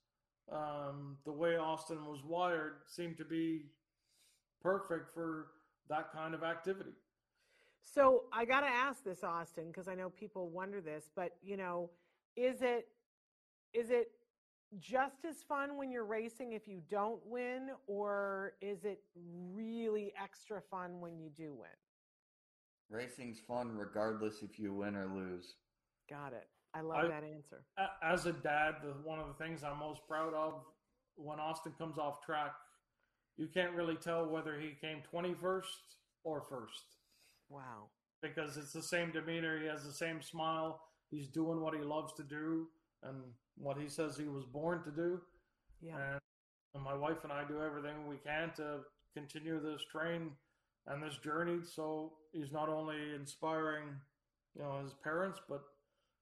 [0.50, 3.70] Um, the way Austin was wired seemed to be
[4.62, 5.48] perfect for
[5.88, 6.92] that kind of activity.
[7.82, 11.56] So I got to ask this, Austin, because I know people wonder this, but you
[11.56, 11.90] know,
[12.36, 12.88] is it
[13.72, 14.12] is it
[14.78, 19.02] just as fun when you're racing if you don't win, or is it
[19.52, 21.70] really extra fun when you do win?
[22.88, 25.54] Racing's fun regardless if you win or lose.
[26.08, 26.48] Got it.
[26.74, 27.64] I love I- that answer.
[28.02, 30.64] As a dad, the, one of the things I'm most proud of
[31.16, 32.52] when Austin comes off track,
[33.40, 35.62] you can't really tell whether he came 21st
[36.24, 36.84] or first.
[37.48, 37.88] Wow.
[38.22, 39.58] because it's the same demeanor.
[39.58, 40.80] He has the same smile.
[41.10, 42.68] He's doing what he loves to do
[43.02, 43.16] and
[43.56, 45.20] what he says he was born to do.
[45.80, 45.96] Yeah.
[45.96, 46.20] And,
[46.74, 48.80] and my wife and I do everything we can to
[49.16, 50.32] continue this train
[50.86, 51.60] and this journey.
[51.64, 53.84] So he's not only inspiring,
[54.54, 55.62] you know, his parents, but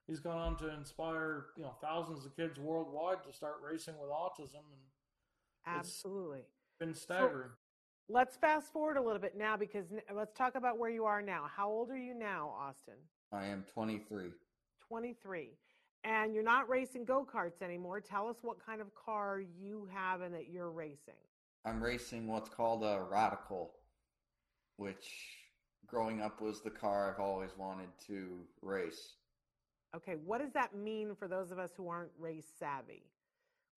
[0.07, 4.11] he's gone on to inspire, you know, thousands of kids worldwide to start racing with
[4.11, 4.83] autism and
[5.67, 6.45] Absolutely.
[6.79, 7.51] Been staggering.
[8.09, 11.45] Let's fast forward a little bit now because let's talk about where you are now.
[11.55, 12.95] How old are you now, Austin?
[13.33, 14.31] I am 23.
[14.87, 15.51] 23.
[16.05, 18.01] And you're not racing go karts anymore.
[18.01, 21.15] Tell us what kind of car you have and that you're racing.
[21.67, 23.73] I'm racing what's called a Radical,
[24.77, 25.11] which
[25.87, 29.17] growing up was the car I've always wanted to race.
[29.95, 33.03] Okay, what does that mean for those of us who aren't race savvy?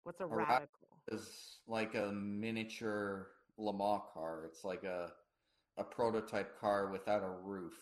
[0.03, 0.90] What's a ra- radical?
[1.07, 3.27] It's like a miniature
[3.57, 4.43] Le Mans car.
[4.45, 5.11] It's like a
[5.77, 7.73] a prototype car without a roof.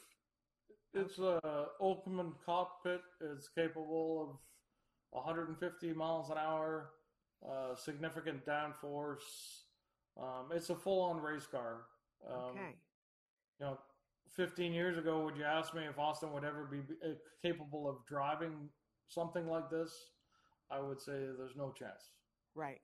[0.94, 3.02] It's a Oakman cockpit.
[3.22, 6.92] It's capable of 150 miles an hour,
[7.48, 9.64] uh, significant downforce.
[10.20, 11.86] Um, it's a full-on race car.
[12.28, 12.76] Um, Okay.
[13.60, 13.80] You know,
[14.32, 17.10] 15 years ago, would you ask me if Austin would ever be uh,
[17.42, 18.70] capable of driving
[19.08, 19.92] something like this?
[20.72, 22.12] I would say there's no chance.
[22.56, 22.80] Right.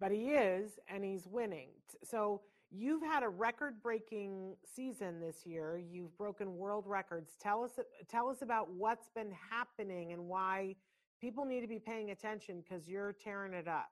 [0.00, 1.68] But he is, and he's winning.
[2.04, 5.78] So you've had a record-breaking season this year.
[5.78, 7.32] You've broken world records.
[7.40, 7.78] Tell us
[8.08, 10.76] tell us about what's been happening and why
[11.20, 13.88] people need to be paying attention because you're tearing it up.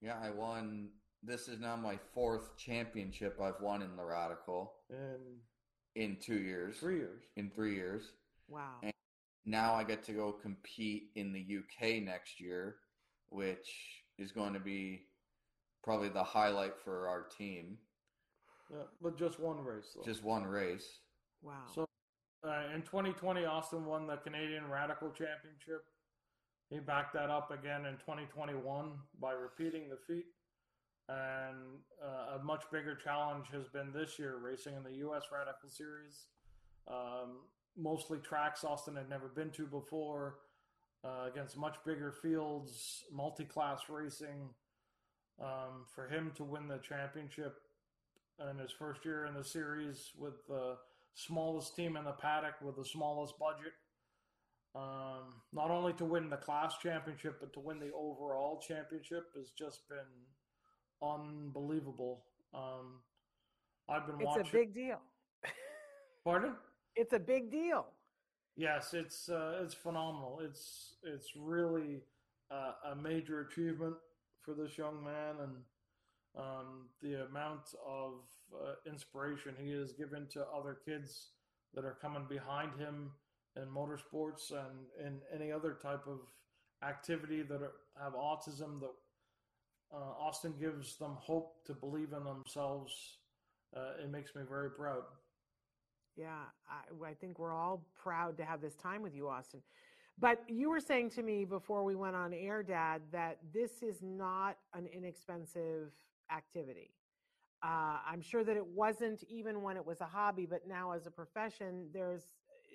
[0.00, 0.88] Yeah, I won.
[1.22, 5.40] This is now my fourth championship I've won in the Radical In
[5.96, 6.78] in two years.
[6.78, 7.22] three years.
[7.36, 8.12] In three years.
[8.48, 8.76] Wow.
[8.82, 8.92] And
[9.44, 12.76] now I get to go compete in the UK next year,
[13.30, 13.68] which
[14.18, 15.02] is going to be
[15.82, 17.78] probably the highlight for our team.
[18.70, 19.96] Yeah, but just one race.
[19.96, 20.04] Though.
[20.04, 21.00] Just one race.
[21.42, 21.52] Wow.
[21.74, 21.86] So
[22.44, 25.84] uh, in 2020, Austin won the Canadian Radical Championship.
[26.70, 30.26] He backed that up again in 2021 by repeating the feat.
[31.08, 35.22] And uh, a much bigger challenge has been this year racing in the U.S.
[35.32, 36.26] Radical Series.
[36.86, 37.38] Um,
[37.78, 40.36] mostly tracks Austin had never been to before,
[41.04, 44.50] uh, against much bigger fields, multi class racing.
[45.40, 47.60] Um, for him to win the championship
[48.50, 50.76] in his first year in the series with the
[51.14, 53.72] smallest team in the paddock with the smallest budget.
[54.74, 59.50] Um, not only to win the class championship, but to win the overall championship has
[59.50, 59.98] just been
[61.02, 62.24] unbelievable.
[62.52, 63.00] Um,
[63.88, 64.40] I've been it's watching.
[64.40, 65.00] It's a big deal.
[66.24, 66.54] Pardon?
[66.96, 67.86] it's a big deal.
[68.58, 70.40] Yes, it's uh, it's phenomenal.
[70.42, 72.00] It's it's really
[72.50, 73.94] uh, a major achievement
[74.40, 75.52] for this young man, and
[76.36, 78.14] um, the amount of
[78.52, 81.28] uh, inspiration he has given to other kids
[81.72, 83.12] that are coming behind him
[83.54, 86.18] in motorsports and in any other type of
[86.82, 88.80] activity that are, have autism.
[88.80, 88.94] That
[89.94, 93.18] uh, Austin gives them hope to believe in themselves.
[93.76, 95.04] Uh, it makes me very proud.
[96.18, 96.34] Yeah,
[96.68, 99.62] I, I think we're all proud to have this time with you, Austin.
[100.18, 104.02] But you were saying to me before we went on air, Dad, that this is
[104.02, 105.92] not an inexpensive
[106.34, 106.90] activity.
[107.62, 111.06] Uh, I'm sure that it wasn't even when it was a hobby, but now as
[111.06, 112.22] a profession, there's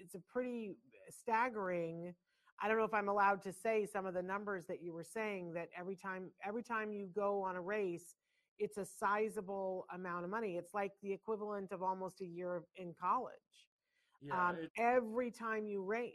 [0.02, 0.78] it's a pretty
[1.10, 2.14] staggering.
[2.62, 5.04] I don't know if I'm allowed to say some of the numbers that you were
[5.04, 8.16] saying that every time every time you go on a race,
[8.60, 10.56] it's a sizable amount of money.
[10.58, 13.34] It's like the equivalent of almost a year in college.
[14.22, 16.14] Yeah, um, every time you race.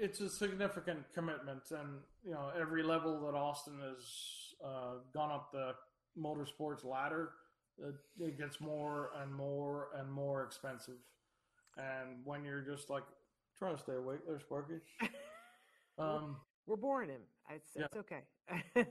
[0.00, 4.04] it's a significant commitment, and you know every level that Austin has
[4.64, 5.72] uh, gone up the
[6.18, 7.30] motorsports ladder,
[7.78, 10.98] it, it gets more and more and more expensive.
[11.76, 13.04] And when you're just like
[13.58, 14.78] trying to stay awake, there, Sparky.
[15.98, 16.36] Um,
[16.66, 17.22] We're boring him.
[17.50, 17.86] It's, Yeah.
[17.86, 18.22] it's okay.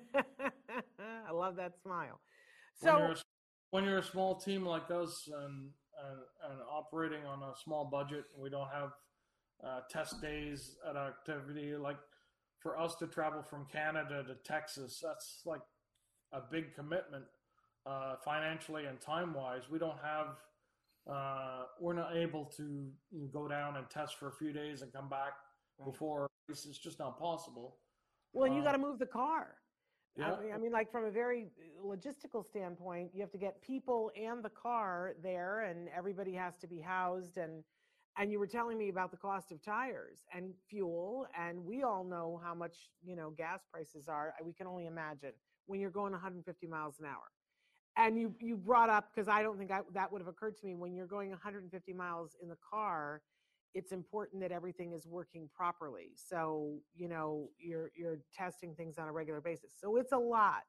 [1.36, 2.20] I love that smile.
[2.80, 3.16] when So, you're a,
[3.72, 5.70] when you're a small team like us and,
[6.06, 6.20] and
[6.52, 8.92] and operating on a small budget, we don't have
[9.66, 11.76] uh, test days at activity.
[11.76, 11.98] Like
[12.60, 15.62] for us to travel from Canada to Texas, that's like
[16.34, 17.26] a big commitment
[17.86, 19.70] uh, financially and time wise.
[19.70, 20.28] We don't have.
[21.08, 22.64] Uh, we're not able to
[23.12, 25.34] you know, go down and test for a few days and come back
[25.78, 25.92] Right.
[25.92, 27.78] before it's just not possible.
[28.34, 29.56] well, and you uh, got to move the car.
[30.18, 30.40] I Yeah.
[30.42, 34.12] mean- I mean, like from a very uh, logistical standpoint, you have to get people
[34.16, 37.38] and the car there, and everybody has to be housed.
[37.38, 37.64] And
[38.18, 42.06] and you were telling me about the cost of tires and fuel, and we all
[42.06, 44.34] know how much you know gas prices are.
[44.42, 45.34] We can only imagine
[45.66, 47.30] when you're going 150 miles an hour.
[47.98, 50.66] And you you brought up because I don't think I, that would have occurred to
[50.66, 53.22] me when you're going 150 miles in the car.
[53.76, 56.14] It's important that everything is working properly.
[56.16, 59.74] So you know you're you're testing things on a regular basis.
[59.80, 60.64] So it's a lot,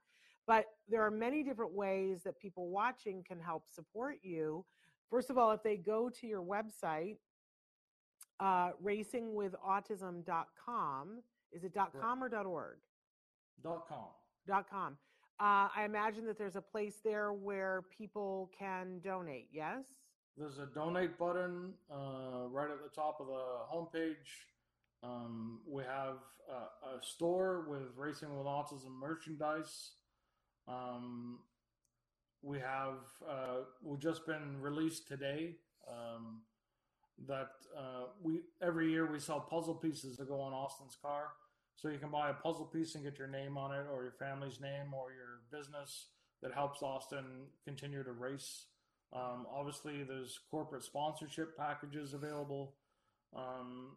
[0.47, 4.67] but there are many different ways that people watching can help support you.
[5.09, 7.19] First of all, if they go to your website,
[8.41, 11.73] uh, racingwithautism.com, is it.
[11.75, 12.79] .com or .org?
[13.63, 14.09] Dot com.
[14.47, 14.99] dot com.
[15.39, 19.49] Uh, I imagine that there's a place there where people can donate.
[19.53, 19.85] Yes.
[20.37, 24.15] There's a donate button uh, right at the top of the homepage.
[25.03, 26.17] Um, we have
[26.51, 29.93] a, a store with Racing with Autism merchandise.
[30.69, 31.39] Um,
[32.43, 35.55] we have uh, we've just been released today.
[35.89, 36.43] Um,
[37.27, 41.29] that uh, we every year we sell puzzle pieces that go on Austin's car.
[41.77, 44.15] So you can buy a puzzle piece and get your name on it, or your
[44.19, 46.09] family's name, or your business
[46.43, 47.25] that helps Austin
[47.65, 48.67] continue to race.
[49.13, 52.75] Um, obviously, there's corporate sponsorship packages available.
[53.35, 53.97] Um,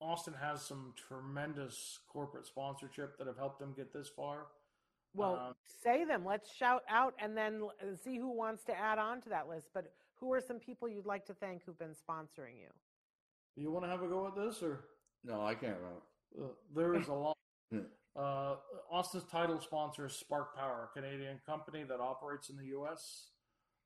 [0.00, 4.46] Austin has some tremendous corporate sponsorship that have helped them get this far.
[5.14, 6.24] Well, Um, say them.
[6.24, 7.68] Let's shout out and then
[8.02, 9.68] see who wants to add on to that list.
[9.74, 12.70] But who are some people you'd like to thank who've been sponsoring you?
[13.54, 14.84] You want to have a go at this, or
[15.24, 16.02] No, I can't remember.
[16.40, 17.36] uh, there is a lot.
[17.70, 17.80] Hmm.
[18.16, 18.56] Uh,
[18.90, 23.28] Austin's title sponsor is Spark Power, a Canadian company that operates in the U.S.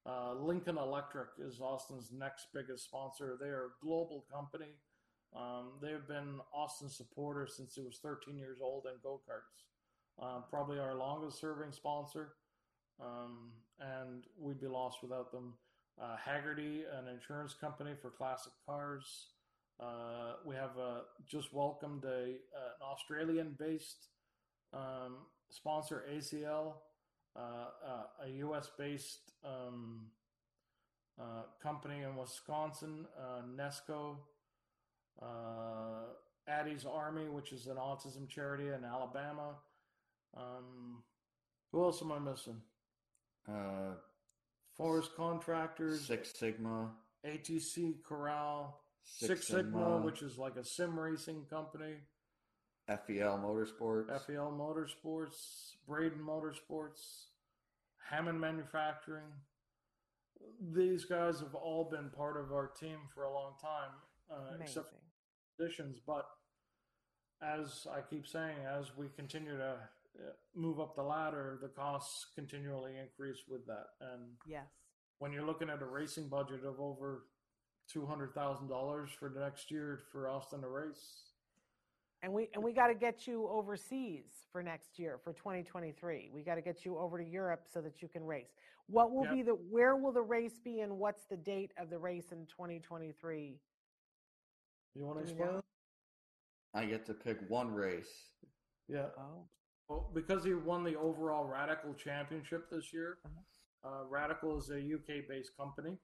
[0.07, 3.37] Uh, Lincoln Electric is Austin's next biggest sponsor.
[3.41, 4.71] They are a global company.
[5.35, 9.65] Um, they've been Austin supporters since it was 13 years old in go karts.
[10.23, 12.35] Uh, probably our longest serving sponsor,
[13.01, 13.51] um,
[13.81, 15.55] and we'd be lost without them.
[16.01, 19.29] Uh, Hagerty, an insurance company for classic cars.
[19.81, 24.09] Uh, we have uh, just welcomed a, an Australian-based
[24.73, 25.17] um,
[25.51, 26.75] sponsor, ACL,
[27.37, 27.41] uh,
[27.87, 30.07] uh, a U.S.-based um,
[31.21, 34.17] uh, company in Wisconsin, uh, Nesco,
[35.21, 36.07] uh,
[36.49, 39.57] Addie's Army, which is an autism charity in Alabama.
[40.37, 41.03] Um,
[41.73, 42.61] who else am I missing?
[43.49, 43.95] Uh,
[44.77, 46.91] Forest Contractors, Six Sigma,
[47.27, 51.95] ATC Corral, Six, Six Sigma, which is like a sim racing company.
[52.89, 54.27] FEL Motorsports.
[54.27, 57.25] FEL Motorsports, Braden Motorsports,
[58.11, 59.25] Hammond Manufacturing.
[60.73, 63.91] These guys have all been part of our team for a long time,
[64.31, 64.97] uh, except for
[65.59, 65.99] positions.
[66.07, 66.27] But
[67.43, 69.71] as I keep saying, as we continue to
[70.19, 73.87] uh, move up the ladder, the costs continually increase with that.
[74.01, 74.67] And Yes.
[75.19, 77.25] when you're looking at a racing budget of over
[77.89, 81.26] two hundred thousand dollars for the next year for Austin to race,
[82.23, 86.31] And we and we got to get you overseas for next year for 2023.
[86.33, 88.55] We got to get you over to Europe so that you can race.
[88.89, 89.33] What will Yep.
[89.33, 92.47] be the where will the race be and what's the date of the race in
[92.47, 93.61] 2023?
[94.95, 95.61] you want to explain?
[96.75, 98.31] I get to pick one race.
[98.89, 99.09] Yeah.
[99.19, 99.47] Oh,
[99.89, 103.19] Well, because he won the overall Radical Championship this year,
[103.85, 105.99] uh, Radical is a UK-based company.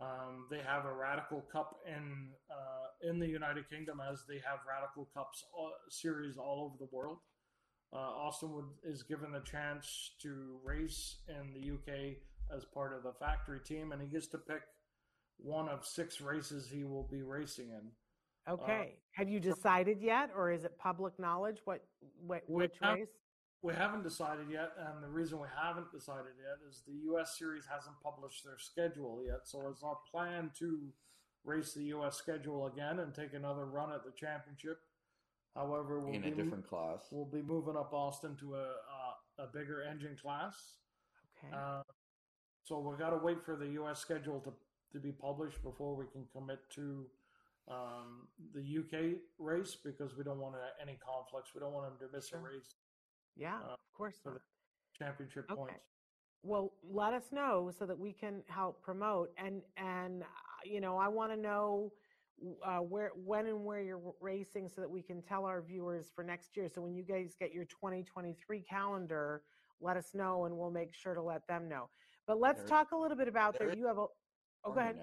[0.00, 4.60] Um, they have a Radical Cup in uh, in the United Kingdom, as they have
[4.68, 7.18] Radical Cups all, series all over the world.
[7.92, 12.16] Uh, Austin would, is given the chance to race in the UK
[12.54, 14.62] as part of the factory team, and he gets to pick
[15.38, 18.52] one of six races he will be racing in.
[18.52, 18.96] okay.
[19.12, 21.58] Have you decided yet, or is it public knowledge?
[21.64, 21.82] What,
[22.26, 23.08] what which have- race?
[23.62, 27.36] we haven't decided yet, and the reason we haven't decided yet is the U.S.
[27.38, 29.40] series hasn't published their schedule yet.
[29.44, 30.88] So it's our plan to
[31.44, 32.16] race the U.S.
[32.16, 34.78] schedule again and take another run at the championship.
[35.54, 37.00] However, we'll in be a different class.
[37.10, 38.58] we'll be moving up Austin to a
[39.38, 40.54] a, a bigger engine class.
[41.44, 41.54] Okay.
[41.56, 41.82] Uh,
[42.64, 43.98] so we've got to wait for the U.S.
[43.98, 44.52] schedule to,
[44.92, 47.06] to be published before we can commit to
[47.68, 51.50] um, the UK race because we don't want any conflicts.
[51.54, 52.38] We don't want them to miss Sure.
[52.38, 52.74] a race
[53.36, 54.40] yeah, uh, of course for not.
[54.98, 55.56] the championship Okay.
[55.58, 55.80] points.
[56.42, 59.30] Well, let us know so that we can help promote.
[59.36, 60.26] And and uh,
[60.64, 61.92] you know, I want to know
[62.64, 66.24] uh, where, when, and where you're racing, so that we can tell our viewers for
[66.24, 66.68] next year.
[66.72, 69.42] So when you guys get your 2023 calendar,
[69.80, 71.88] let us know, and we'll make sure to let them know.
[72.26, 73.78] But let's There- talk a little bit about there that.
[73.78, 74.06] You have a.
[74.64, 75.02] Oh, go ahead.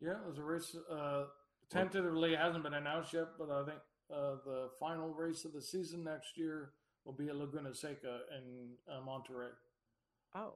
[0.00, 0.76] Yeah, there's a race.
[0.90, 1.24] Uh,
[1.70, 3.78] tentatively hasn't been announced yet, but I think
[4.12, 6.72] uh, the final race of the season next year
[7.04, 9.48] will be at Laguna Seca in uh, Monterey.
[10.34, 10.54] Oh,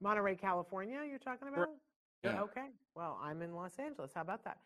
[0.00, 1.00] Monterey, California.
[1.08, 1.68] You're talking about?
[2.24, 2.42] Yeah.
[2.42, 2.66] Okay.
[2.94, 4.12] Well, I'm in Los Angeles.
[4.14, 4.58] How about that?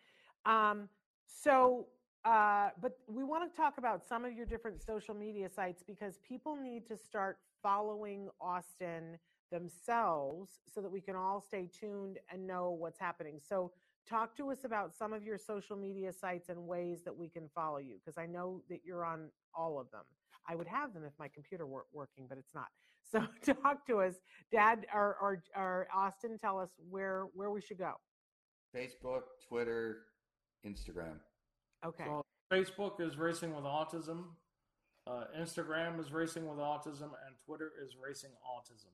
[0.47, 0.89] Um,
[1.27, 1.87] so,
[2.25, 6.19] uh, but we want to talk about some of your different social media sites because
[6.27, 9.19] people need to start following Austin
[9.51, 13.41] themselves so that we can all stay tuned and know what's happening.
[13.47, 13.73] So,
[14.09, 17.47] talk to us about some of your social media sites and ways that we can
[17.55, 20.05] follow you because I know that you're on all of them.
[20.49, 22.69] I would have them if my computer weren't working, but it's not.
[23.11, 23.25] So,
[23.63, 24.15] talk to us,
[24.53, 26.39] Dad or, or, or Austin.
[26.39, 27.95] Tell us where where we should go.
[28.75, 29.99] Facebook, Twitter,
[30.67, 31.19] Instagram.
[31.85, 32.05] Okay.
[32.05, 34.25] So Facebook is Racing with Autism,
[35.07, 38.93] uh, Instagram is Racing with Autism, and Twitter is Racing Autism.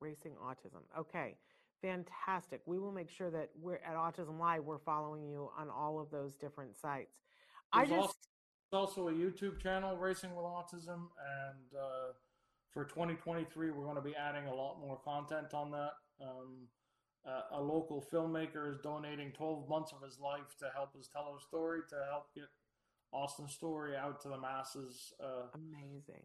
[0.00, 0.82] Racing Autism.
[0.98, 1.36] Okay.
[1.82, 2.62] Fantastic.
[2.66, 6.10] We will make sure that we're at Autism Live, we're following you on all of
[6.10, 7.20] those different sites.
[7.72, 8.18] I There's just,
[8.72, 12.12] also, also a YouTube channel, Racing with Autism, and uh,
[12.76, 15.92] for 2023, we're going to be adding a lot more content on that.
[16.20, 16.68] Um,
[17.26, 21.22] uh, a local filmmaker is donating 12 months of his life to help us tell
[21.22, 22.44] our story, to help get
[23.12, 25.14] Austin's story out to the masses.
[25.18, 26.22] Uh, amazing.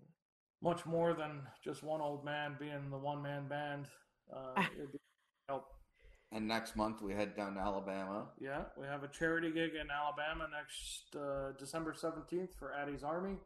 [0.61, 3.85] much more than just one old man being the one man band.
[4.29, 4.61] Uh,
[5.47, 5.67] help.
[6.33, 8.25] And next month we head down to Alabama.
[8.41, 13.37] Yeah, we have a charity gig in Alabama next uh, December 17th for Addie's Army.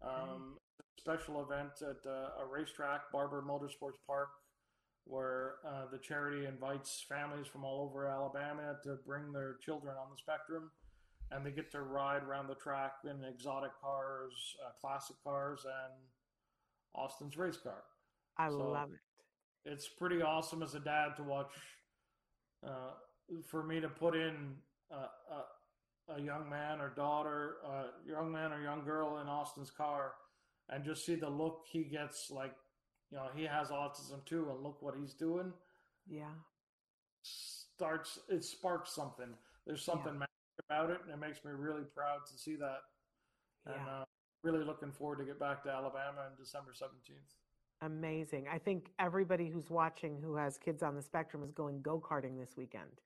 [0.00, 0.58] Um,
[0.96, 4.28] special event at uh, a racetrack, Barber Motorsports Park,
[5.04, 10.08] where uh, the charity invites families from all over Alabama to bring their children on
[10.10, 10.70] the spectrum.
[11.30, 14.32] And they get to ride around the track in exotic cars,
[14.64, 15.92] uh, classic cars, and
[16.94, 17.82] Austin's race car.
[18.38, 19.00] I So- love it.
[19.64, 21.52] it's pretty awesome as a dad to watch.
[22.66, 22.92] Uh,
[23.48, 24.56] for me to put in
[24.92, 25.08] uh,
[26.08, 30.14] a, a young man or daughter, uh, young man or young girl in Austin's car,
[30.68, 32.30] and just see the look he gets.
[32.30, 32.54] Like,
[33.10, 35.52] you know, he has autism too, and look what he's doing.
[36.08, 36.32] Yeah.
[37.22, 39.34] Starts it sparks something.
[39.66, 40.30] There's something magic
[40.68, 42.80] about it, and it makes me really proud to see that.
[43.66, 44.00] And Yeah.
[44.00, 44.04] uh,
[44.42, 47.34] really looking forward to get back to Alabama on December 17th.
[47.82, 48.46] Amazing.
[48.48, 52.38] I think everybody who's watching who has kids on the spectrum is going go karting
[52.38, 53.00] this weekend.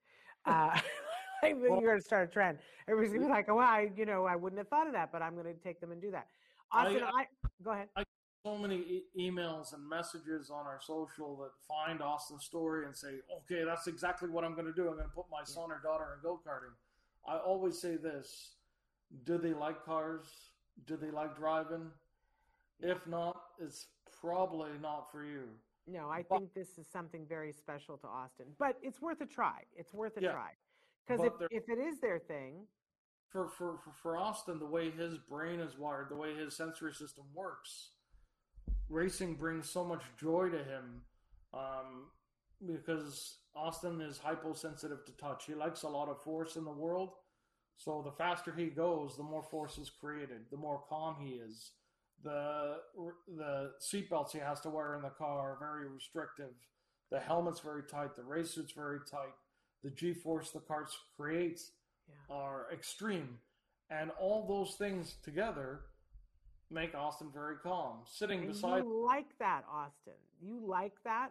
[0.45, 0.79] Uh,
[1.41, 2.59] think you're going to start a trend.
[2.89, 5.11] Everybody's going to be like, oh, I, you know, I wouldn't have thought of that,
[5.11, 6.27] but I'm going to take them and do that.
[6.73, 7.25] I- Austin, I,
[7.63, 7.89] go ahead.
[7.97, 8.07] I get
[8.45, 13.21] so many e- emails and messages on our social that find Austin's story and say,
[13.39, 14.89] okay, that's exactly what I'm going to do.
[14.89, 16.73] I'm going to put my son or daughter in go karting.
[17.29, 18.55] I always say this
[19.25, 20.23] do they like cars?
[20.87, 21.91] Do they like driving?
[22.81, 23.89] If not, it's
[24.21, 25.43] probably not for you.
[25.87, 29.27] No, I But- think this is something very special to Austin, but it's worth a
[29.27, 29.65] try.
[29.75, 30.33] It's worth a Yeah.
[30.33, 30.53] try.
[31.07, 32.67] Because if, if it is their thing,
[33.31, 36.93] For, for, for, for Austin, the way his brain is wired, the way his sensory
[36.93, 37.91] system works,
[38.89, 41.03] racing brings so much joy to him
[41.55, 42.09] um,
[42.67, 45.45] because Austin is hyposensitive to touch.
[45.47, 47.11] He likes a lot of force in the world.
[47.77, 51.71] So the faster he goes, the more force is created, the more calm he is.
[52.23, 52.77] The
[53.35, 56.53] the seatbelts he has to wear in the car are very restrictive.
[57.11, 58.15] The helmet's very tight.
[58.15, 59.33] The race suit's very tight.
[59.83, 61.71] The G-force the car creates
[62.29, 62.35] yeah.
[62.37, 63.39] are extreme.
[63.91, 65.81] And all those things together
[66.71, 67.99] make Austin very calm.
[68.07, 70.15] Sitting And beside you like that, Austin.
[70.41, 71.31] You like that?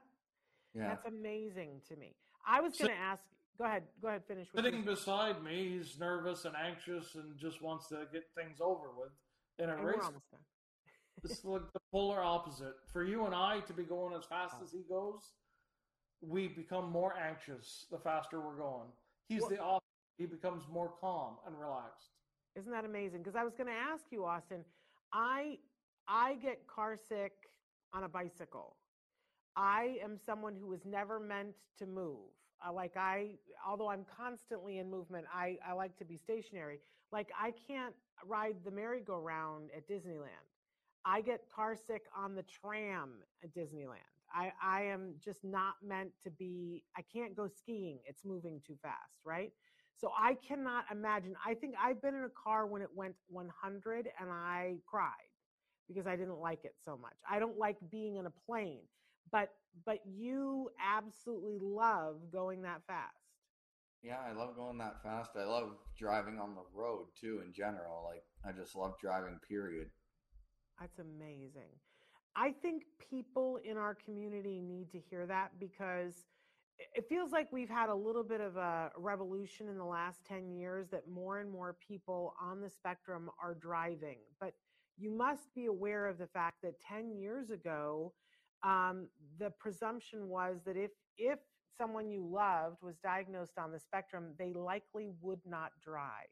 [0.75, 0.89] Yeah.
[0.89, 2.15] That's amazing to me.
[2.45, 3.23] I was going to ask.
[3.57, 3.83] Go ahead.
[4.01, 4.23] Go ahead.
[4.27, 4.47] Finish.
[4.51, 8.59] What you sitting beside me, he's nervous and anxious and just wants to get things
[8.61, 9.11] over with.
[9.57, 10.25] In a and we're race, almost
[11.23, 12.75] it's like the polar opposite.
[12.93, 14.63] For you and I to be going as fast Oh.
[14.63, 15.33] as he goes,
[16.21, 18.87] we become more anxious the faster we're going.
[19.27, 19.78] He's Well- the opposite.
[20.19, 22.09] He becomes more calm and relaxed.
[22.55, 23.19] Isn't that amazing?
[23.19, 24.65] Because I was going to ask you, Austin.
[25.13, 25.57] I
[26.07, 27.31] I get car sick
[27.93, 28.75] on a bicycle.
[29.55, 32.31] I am someone who was never meant to move.
[32.65, 36.79] Uh, like I, although I'm constantly in movement, I, I like to be stationary.
[37.11, 37.95] Like I can't
[38.25, 40.47] ride the merry-go-round at Disneyland.
[41.05, 43.11] I get car sick on the tram
[43.43, 44.11] at Disneyland.
[44.33, 47.99] I, I am just not meant to be, I can't go skiing.
[48.05, 49.51] It's moving too fast, right?
[49.99, 51.35] So I cannot imagine.
[51.45, 55.11] I think I've been in a car when it went 100 and I cried
[55.89, 57.15] because I didn't like it so much.
[57.29, 58.83] I don't like being in a plane,
[59.31, 59.49] but
[59.85, 63.15] but you absolutely love going that fast.
[64.01, 65.31] Yeah, I love going that fast.
[65.37, 68.05] I love driving on the road too in general.
[68.05, 69.89] Like I just love driving period.
[70.79, 71.75] That's amazing.
[72.37, 76.13] I think people in our community need to hear that because
[76.95, 80.49] it feels like we've had a little bit of a revolution in the last 10
[80.51, 84.17] years that more and more people on the spectrum are driving.
[84.39, 84.53] But
[84.97, 88.13] you must be aware of the fact that 10 years ago,
[88.63, 89.07] um,
[89.39, 91.39] the presumption was that if, if
[91.77, 96.27] someone you loved was diagnosed on the spectrum, they likely would not drive.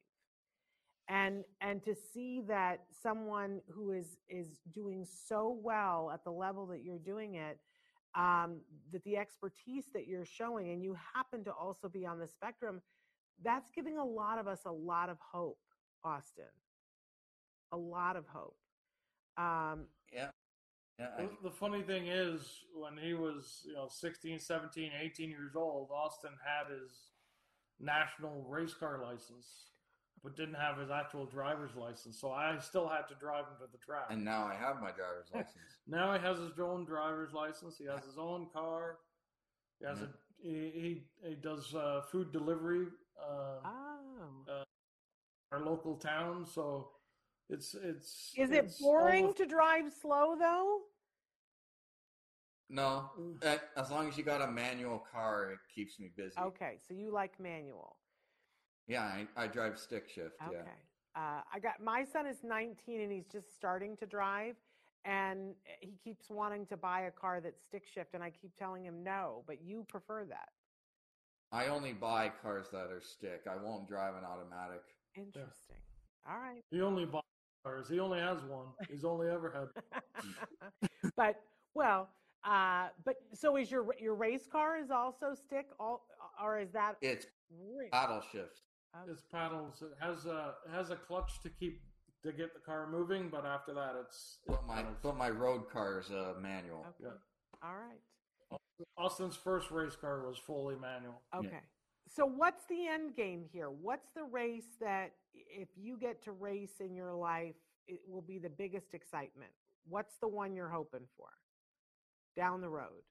[1.09, 6.65] And, and to see that someone who is, is doing so well at the level
[6.67, 7.59] that you're doing it,
[8.17, 8.61] um,
[8.91, 12.81] that the expertise that you're showing, and you happen to also be on the spectrum,
[13.43, 15.59] that's giving a lot of us a lot of hope,
[16.03, 16.45] Austin.
[17.71, 18.57] A lot of hope.
[19.37, 20.29] Um, Yeah.
[20.97, 21.09] Yeah.
[21.15, 22.41] I, The, the funny thing is,
[22.73, 26.91] when he was, you know, 16, 17, 18 years old, Austin had his
[27.79, 29.67] national race car license,
[30.23, 32.19] but didn't have his actual driver's license.
[32.19, 34.07] So I still had to drive him to the track.
[34.09, 35.55] and now I have my driver's license.
[35.87, 37.77] Now he has his own driver's license.
[37.77, 38.97] He has his own car.
[39.79, 40.09] He has a
[40.41, 40.49] he
[41.21, 42.87] he, he does uh, food delivery.
[43.19, 44.63] Uh, oh.
[45.51, 46.89] our local town, so
[47.49, 48.33] it's it's.
[48.37, 50.81] Is it boring almost- to drive slow though?
[52.69, 53.43] No, Mm.
[53.45, 56.37] eh, as long as you got a manual car, it keeps me busy.
[56.37, 57.96] Okay, so you like manual.
[58.87, 60.35] Yeah, I, I drive stick shift.
[60.41, 60.55] Okay.
[60.55, 61.21] Yeah.
[61.21, 64.55] Uh, I got my son is 19 and he's just starting to drive,
[65.03, 68.85] and he keeps wanting to buy a car that's stick shift, and I keep telling
[68.85, 70.49] him no, but you prefer that.
[71.51, 73.45] I only buy cars that are stick.
[73.49, 74.83] I won't drive an automatic.
[75.15, 75.77] Interesting.
[76.29, 76.61] All right.
[76.71, 77.21] He only buys
[77.63, 77.87] cars.
[77.89, 78.67] He only has one.
[78.89, 80.31] He's only ever had.
[81.15, 81.41] but
[81.73, 82.09] well,
[82.43, 86.05] uh, but so is your your race car is also stick, all
[86.43, 86.97] or is that?
[87.01, 88.61] It's Re- paddle shift.
[89.03, 89.11] Okay.
[89.11, 89.81] It's paddles.
[89.81, 91.81] It has a it has a clutch to keep
[92.23, 94.97] to get the car moving, but after that, it's, it's But my paddles.
[95.03, 96.85] but my road car is a manual.
[97.01, 97.13] Okay.
[97.63, 98.59] All right.
[98.97, 101.21] Austin's first race car was fully manual.
[101.35, 101.61] Okay.
[102.09, 103.69] So what's the end game here?
[103.69, 107.55] What's the race that if you get to race in your life,
[107.87, 109.51] it will be the biggest excitement?
[109.89, 111.27] What's the one you're hoping for
[112.35, 113.03] down the road?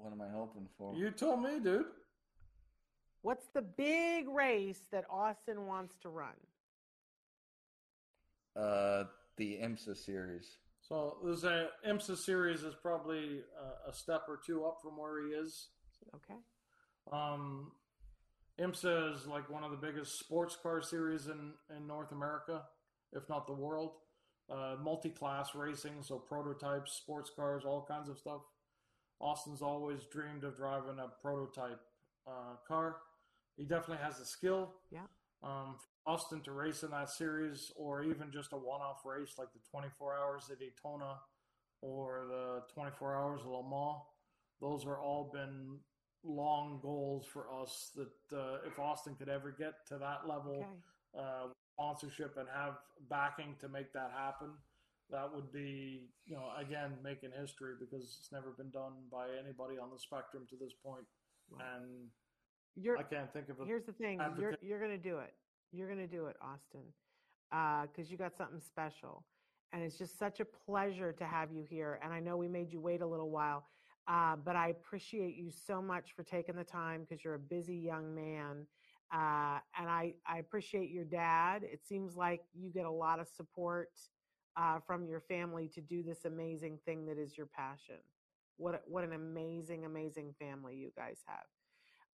[0.00, 0.94] What am I hoping for?
[0.94, 1.84] You told me, dude.
[3.22, 6.32] What's the big race that Austin wants to run?
[8.56, 9.04] Uh,
[9.36, 10.56] the IMSA series.
[10.80, 13.42] So there's a IMSA series is probably
[13.86, 15.68] a, a step or two up from where he is.
[16.14, 16.38] Okay.
[17.12, 17.72] Um,
[18.58, 22.62] IMSA is like one of the biggest sports car series in, in North America,
[23.12, 23.92] if not the world.
[24.50, 28.40] Uh, multi-class racing, so prototypes, sports cars, all kinds of stuff.
[29.20, 31.80] Austin's always dreamed of driving a prototype
[32.26, 32.96] uh, car.
[33.56, 34.72] He definitely has the skill.
[34.90, 35.00] Yeah.
[35.42, 39.52] Um, for Austin to race in that series, or even just a one-off race like
[39.52, 41.16] the 24 Hours of Daytona
[41.82, 44.02] or the 24 Hours of Le Mans,
[44.60, 45.78] those are all been
[46.24, 47.90] long goals for us.
[47.96, 50.56] That uh, if Austin could ever get to that level,
[51.16, 51.24] Okay.
[51.26, 52.74] uh, sponsorship and have
[53.08, 54.50] backing to make that happen,
[55.12, 59.78] that would be, you know, again, making history because it's never been done by anybody
[59.78, 61.04] on the spectrum to this point.
[61.50, 61.58] Wow.
[61.74, 62.08] And
[62.76, 64.20] You're I can't think of a Here's the thing.
[64.38, 65.34] You're you're gonna do it.
[65.72, 66.86] You're gonna do it, Austin,
[67.88, 69.24] because you got something special,
[69.72, 72.00] and it's just such a pleasure to have you here.
[72.02, 73.66] And I know we made you wait a little while,
[74.08, 77.76] uh, but I appreciate you so much for taking the time because you're a busy
[77.76, 78.66] young man,
[79.12, 81.62] uh, and I I appreciate your dad.
[81.64, 83.90] It seems like you get a lot of support
[84.60, 87.96] uh, from your family to do this amazing thing that is your passion.
[88.58, 91.46] What what an amazing amazing family you guys have.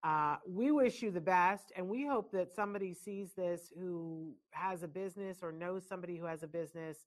[0.05, 4.83] Uh, we wish you the best, and we hope that somebody sees this who has
[4.83, 6.99] a business or knows somebody who has a business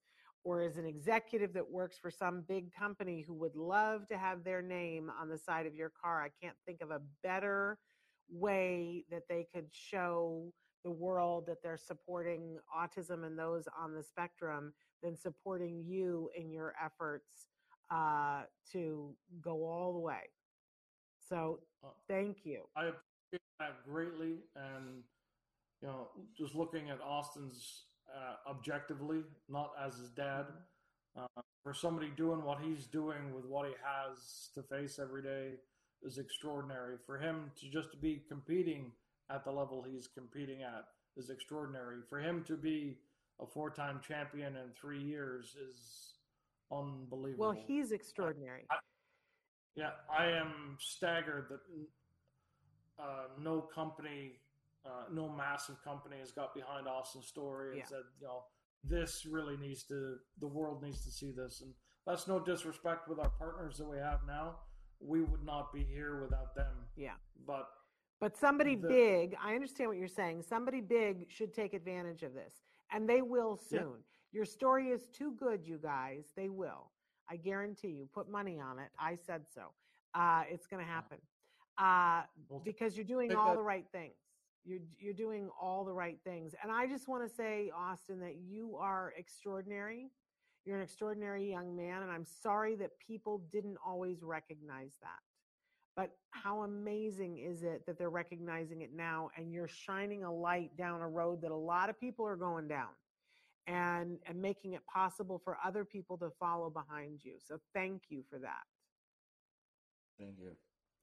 [0.46, 4.44] or is an executive that works for some big company who would love to have
[4.44, 6.24] their name on the side of your car.
[6.24, 7.78] I can't think of a better
[8.30, 10.54] way that they could show
[10.86, 14.72] the world that they're supporting autism and those on the spectrum
[15.06, 17.48] than supporting you in your efforts
[17.92, 18.42] uh,
[18.72, 20.30] to go all the way.
[21.30, 22.64] So Uh, thank you.
[22.76, 25.04] I appreciate that greatly, and
[25.82, 30.46] you know, just looking at Austin's uh, objectively, not as his dad,
[31.16, 35.60] uh, for somebody doing what he's doing with what he has to face every day
[36.02, 36.98] is extraordinary.
[37.06, 38.92] For him to just be competing
[39.30, 40.86] at the level he's competing at
[41.18, 41.98] is extraordinary.
[42.10, 42.98] For him to be
[43.42, 46.14] a four-time champion in three years is
[46.72, 47.48] unbelievable.
[47.48, 48.66] Well, he's extraordinary.
[49.76, 51.60] Yeah, I am staggered that
[53.04, 54.34] uh, no company,
[54.86, 57.86] uh, no massive company has got behind Austin's story and Yeah.
[57.86, 58.46] said, you know,
[58.86, 61.62] this really needs to, the world needs to see this.
[61.62, 61.74] And
[62.08, 64.60] that's no disrespect with our partners that we have now.
[65.02, 66.88] We would not be here without them.
[66.96, 67.16] Yeah.
[67.46, 67.68] But
[68.22, 70.44] But somebody The- big, I understand what you're saying.
[70.44, 74.04] Somebody big should take advantage of this, and they will soon.
[74.32, 76.26] Your story is too good, you guys.
[76.36, 76.92] They will.
[77.30, 78.08] I guarantee you.
[78.14, 78.90] Put money on it.
[79.00, 79.72] I said so.
[80.14, 81.18] Uh, it's going to happen
[81.78, 82.24] uh,
[82.64, 84.16] because you're doing all the right things.
[84.64, 88.36] You're you're doing all the right things, and I just want to say, Austin, that
[88.38, 90.10] you are extraordinary.
[90.66, 95.20] You're an extraordinary young man, and I'm sorry that people didn't always recognize that.
[95.96, 100.76] But how amazing is it that they're recognizing it now and you're shining a light
[100.78, 102.90] down a road that a lot of people are going down
[103.68, 107.36] and and making it possible for other people to follow behind you.
[107.44, 108.64] So thank you for that.
[110.20, 110.52] Thank you.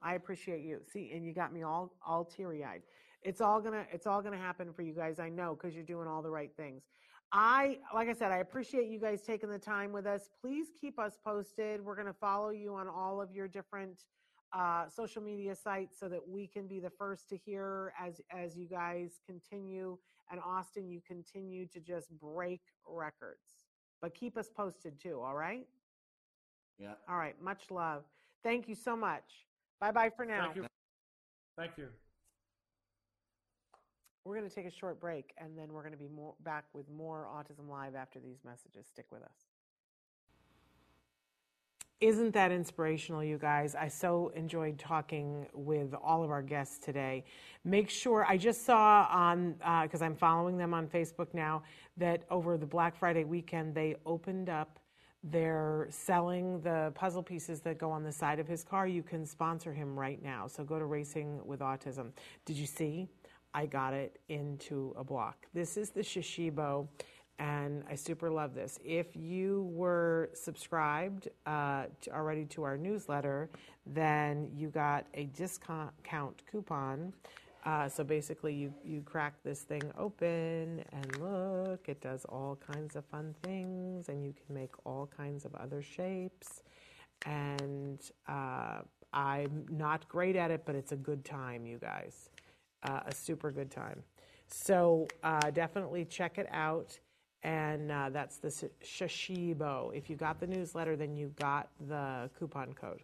[0.03, 0.81] I appreciate you.
[0.93, 2.83] See, and you got me all all teary-eyed.
[3.23, 5.19] It's all gonna it's all gonna happen for you guys.
[5.19, 6.83] I know because you're doing all the right things.
[7.33, 10.29] I like I said, I appreciate you guys taking the time with us.
[10.41, 11.81] Please keep us posted.
[11.81, 14.05] We're gonna follow you on all of your different
[14.53, 18.57] uh, social media sites so that we can be the first to hear as as
[18.57, 19.97] you guys continue.
[20.31, 23.67] And Austin, you continue to just break records.
[24.01, 25.21] But keep us posted too.
[25.21, 25.67] All right.
[26.79, 26.95] Yeah.
[27.09, 27.41] All right.
[27.43, 28.05] Much love.
[28.43, 29.47] Thank you so much.
[29.81, 30.45] Bye bye for now.
[30.45, 30.67] thank you.
[31.57, 31.89] Thank you.
[34.25, 36.65] We're going to take a short break and then we're going to be more, back
[36.73, 38.87] with more Autism Live after these messages.
[38.87, 39.52] Stick with us.
[42.03, 43.77] Isn't that inspirational, you guys?
[43.77, 47.25] I so enjoyed talking with all of our guests today.
[47.63, 51.63] Make sure, I just saw on, uh, because I'm following them on Facebook now,
[51.99, 54.81] that over the Black Friday weekend, they opened up
[55.25, 58.89] they're selling the puzzle pieces that go on the side of his car.
[58.89, 60.49] You can sponsor him right now.
[60.49, 62.11] So go to Racing with Autism.
[62.45, 63.07] Did you see?
[63.55, 65.47] I got it into a block.
[65.55, 66.89] This is the Shashibo,
[67.39, 68.79] and I super love this.
[68.85, 73.51] If you were subscribed uh, to, already to our newsletter,
[73.87, 75.93] then you got a discount
[76.51, 77.13] coupon.
[77.65, 82.97] Uh, so basically, you, you crack this thing open and look, it does all kinds
[82.97, 86.63] of fun things, and you can make all kinds of other shapes.
[87.25, 88.81] And uh,
[89.13, 92.31] I'm not great at it, but it's a good time, you guys.
[92.83, 94.03] Uh, a super good time.
[94.49, 96.99] So uh, definitely check it out.
[97.45, 98.49] And uh, that's the
[98.85, 99.93] Shashibo.
[99.95, 103.01] If you got the newsletter, then you got the coupon code.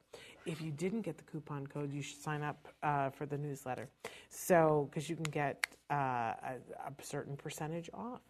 [0.47, 3.89] If you didn't get the coupon code, you should sign up uh, for the newsletter.
[4.29, 8.21] So, because you can get uh, a, a certain percentage off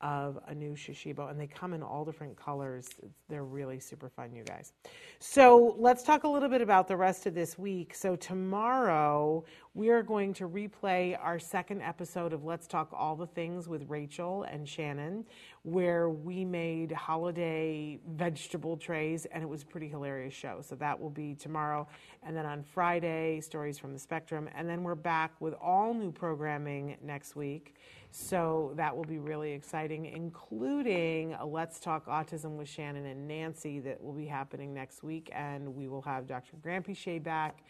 [0.00, 2.88] of a new Shashibo, and they come in all different colors.
[3.28, 4.72] They're really super fun, you guys.
[5.18, 7.94] So let's talk a little bit about the rest of this week.
[7.94, 9.44] So tomorrow
[9.74, 13.84] we are going to replay our second episode of Let's Talk All the Things with
[13.88, 15.24] Rachel and Shannon,
[15.62, 20.60] where we made holiday vegetable trays, and it was a pretty hilarious show.
[20.62, 21.86] So that will be tomorrow,
[22.22, 26.10] and then on Friday, stories from the spectrum, and then we're back with all new
[26.10, 27.74] programming next week.
[28.12, 33.78] So that will be really exciting, including a Let's Talk Autism with Shannon and Nancy
[33.80, 35.30] that will be happening next week.
[35.32, 36.56] And we will have Dr.
[36.56, 37.62] Grampy back.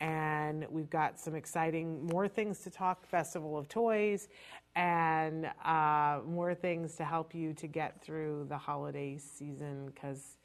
[0.00, 4.28] And we've got some exciting more things to talk Festival of Toys
[4.74, 10.36] and uh, more things to help you to get through the holiday season because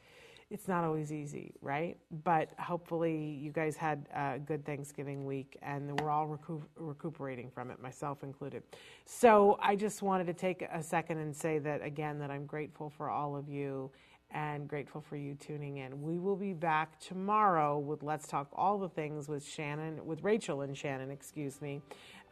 [0.51, 1.97] it's not always easy, right?
[2.23, 7.71] But hopefully, you guys had a good Thanksgiving week and we're all recu- recuperating from
[7.71, 8.63] it, myself included.
[9.05, 12.89] So, I just wanted to take a second and say that again, that I'm grateful
[12.89, 13.89] for all of you
[14.33, 16.01] and grateful for you tuning in.
[16.01, 20.61] We will be back tomorrow with Let's Talk All the Things with Shannon, with Rachel
[20.61, 21.81] and Shannon, excuse me.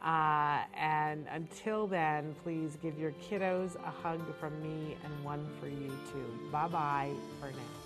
[0.02, 5.68] Uh, and until then, please give your kiddos a hug from me and one for
[5.68, 6.48] you too.
[6.50, 7.79] Bye bye for now.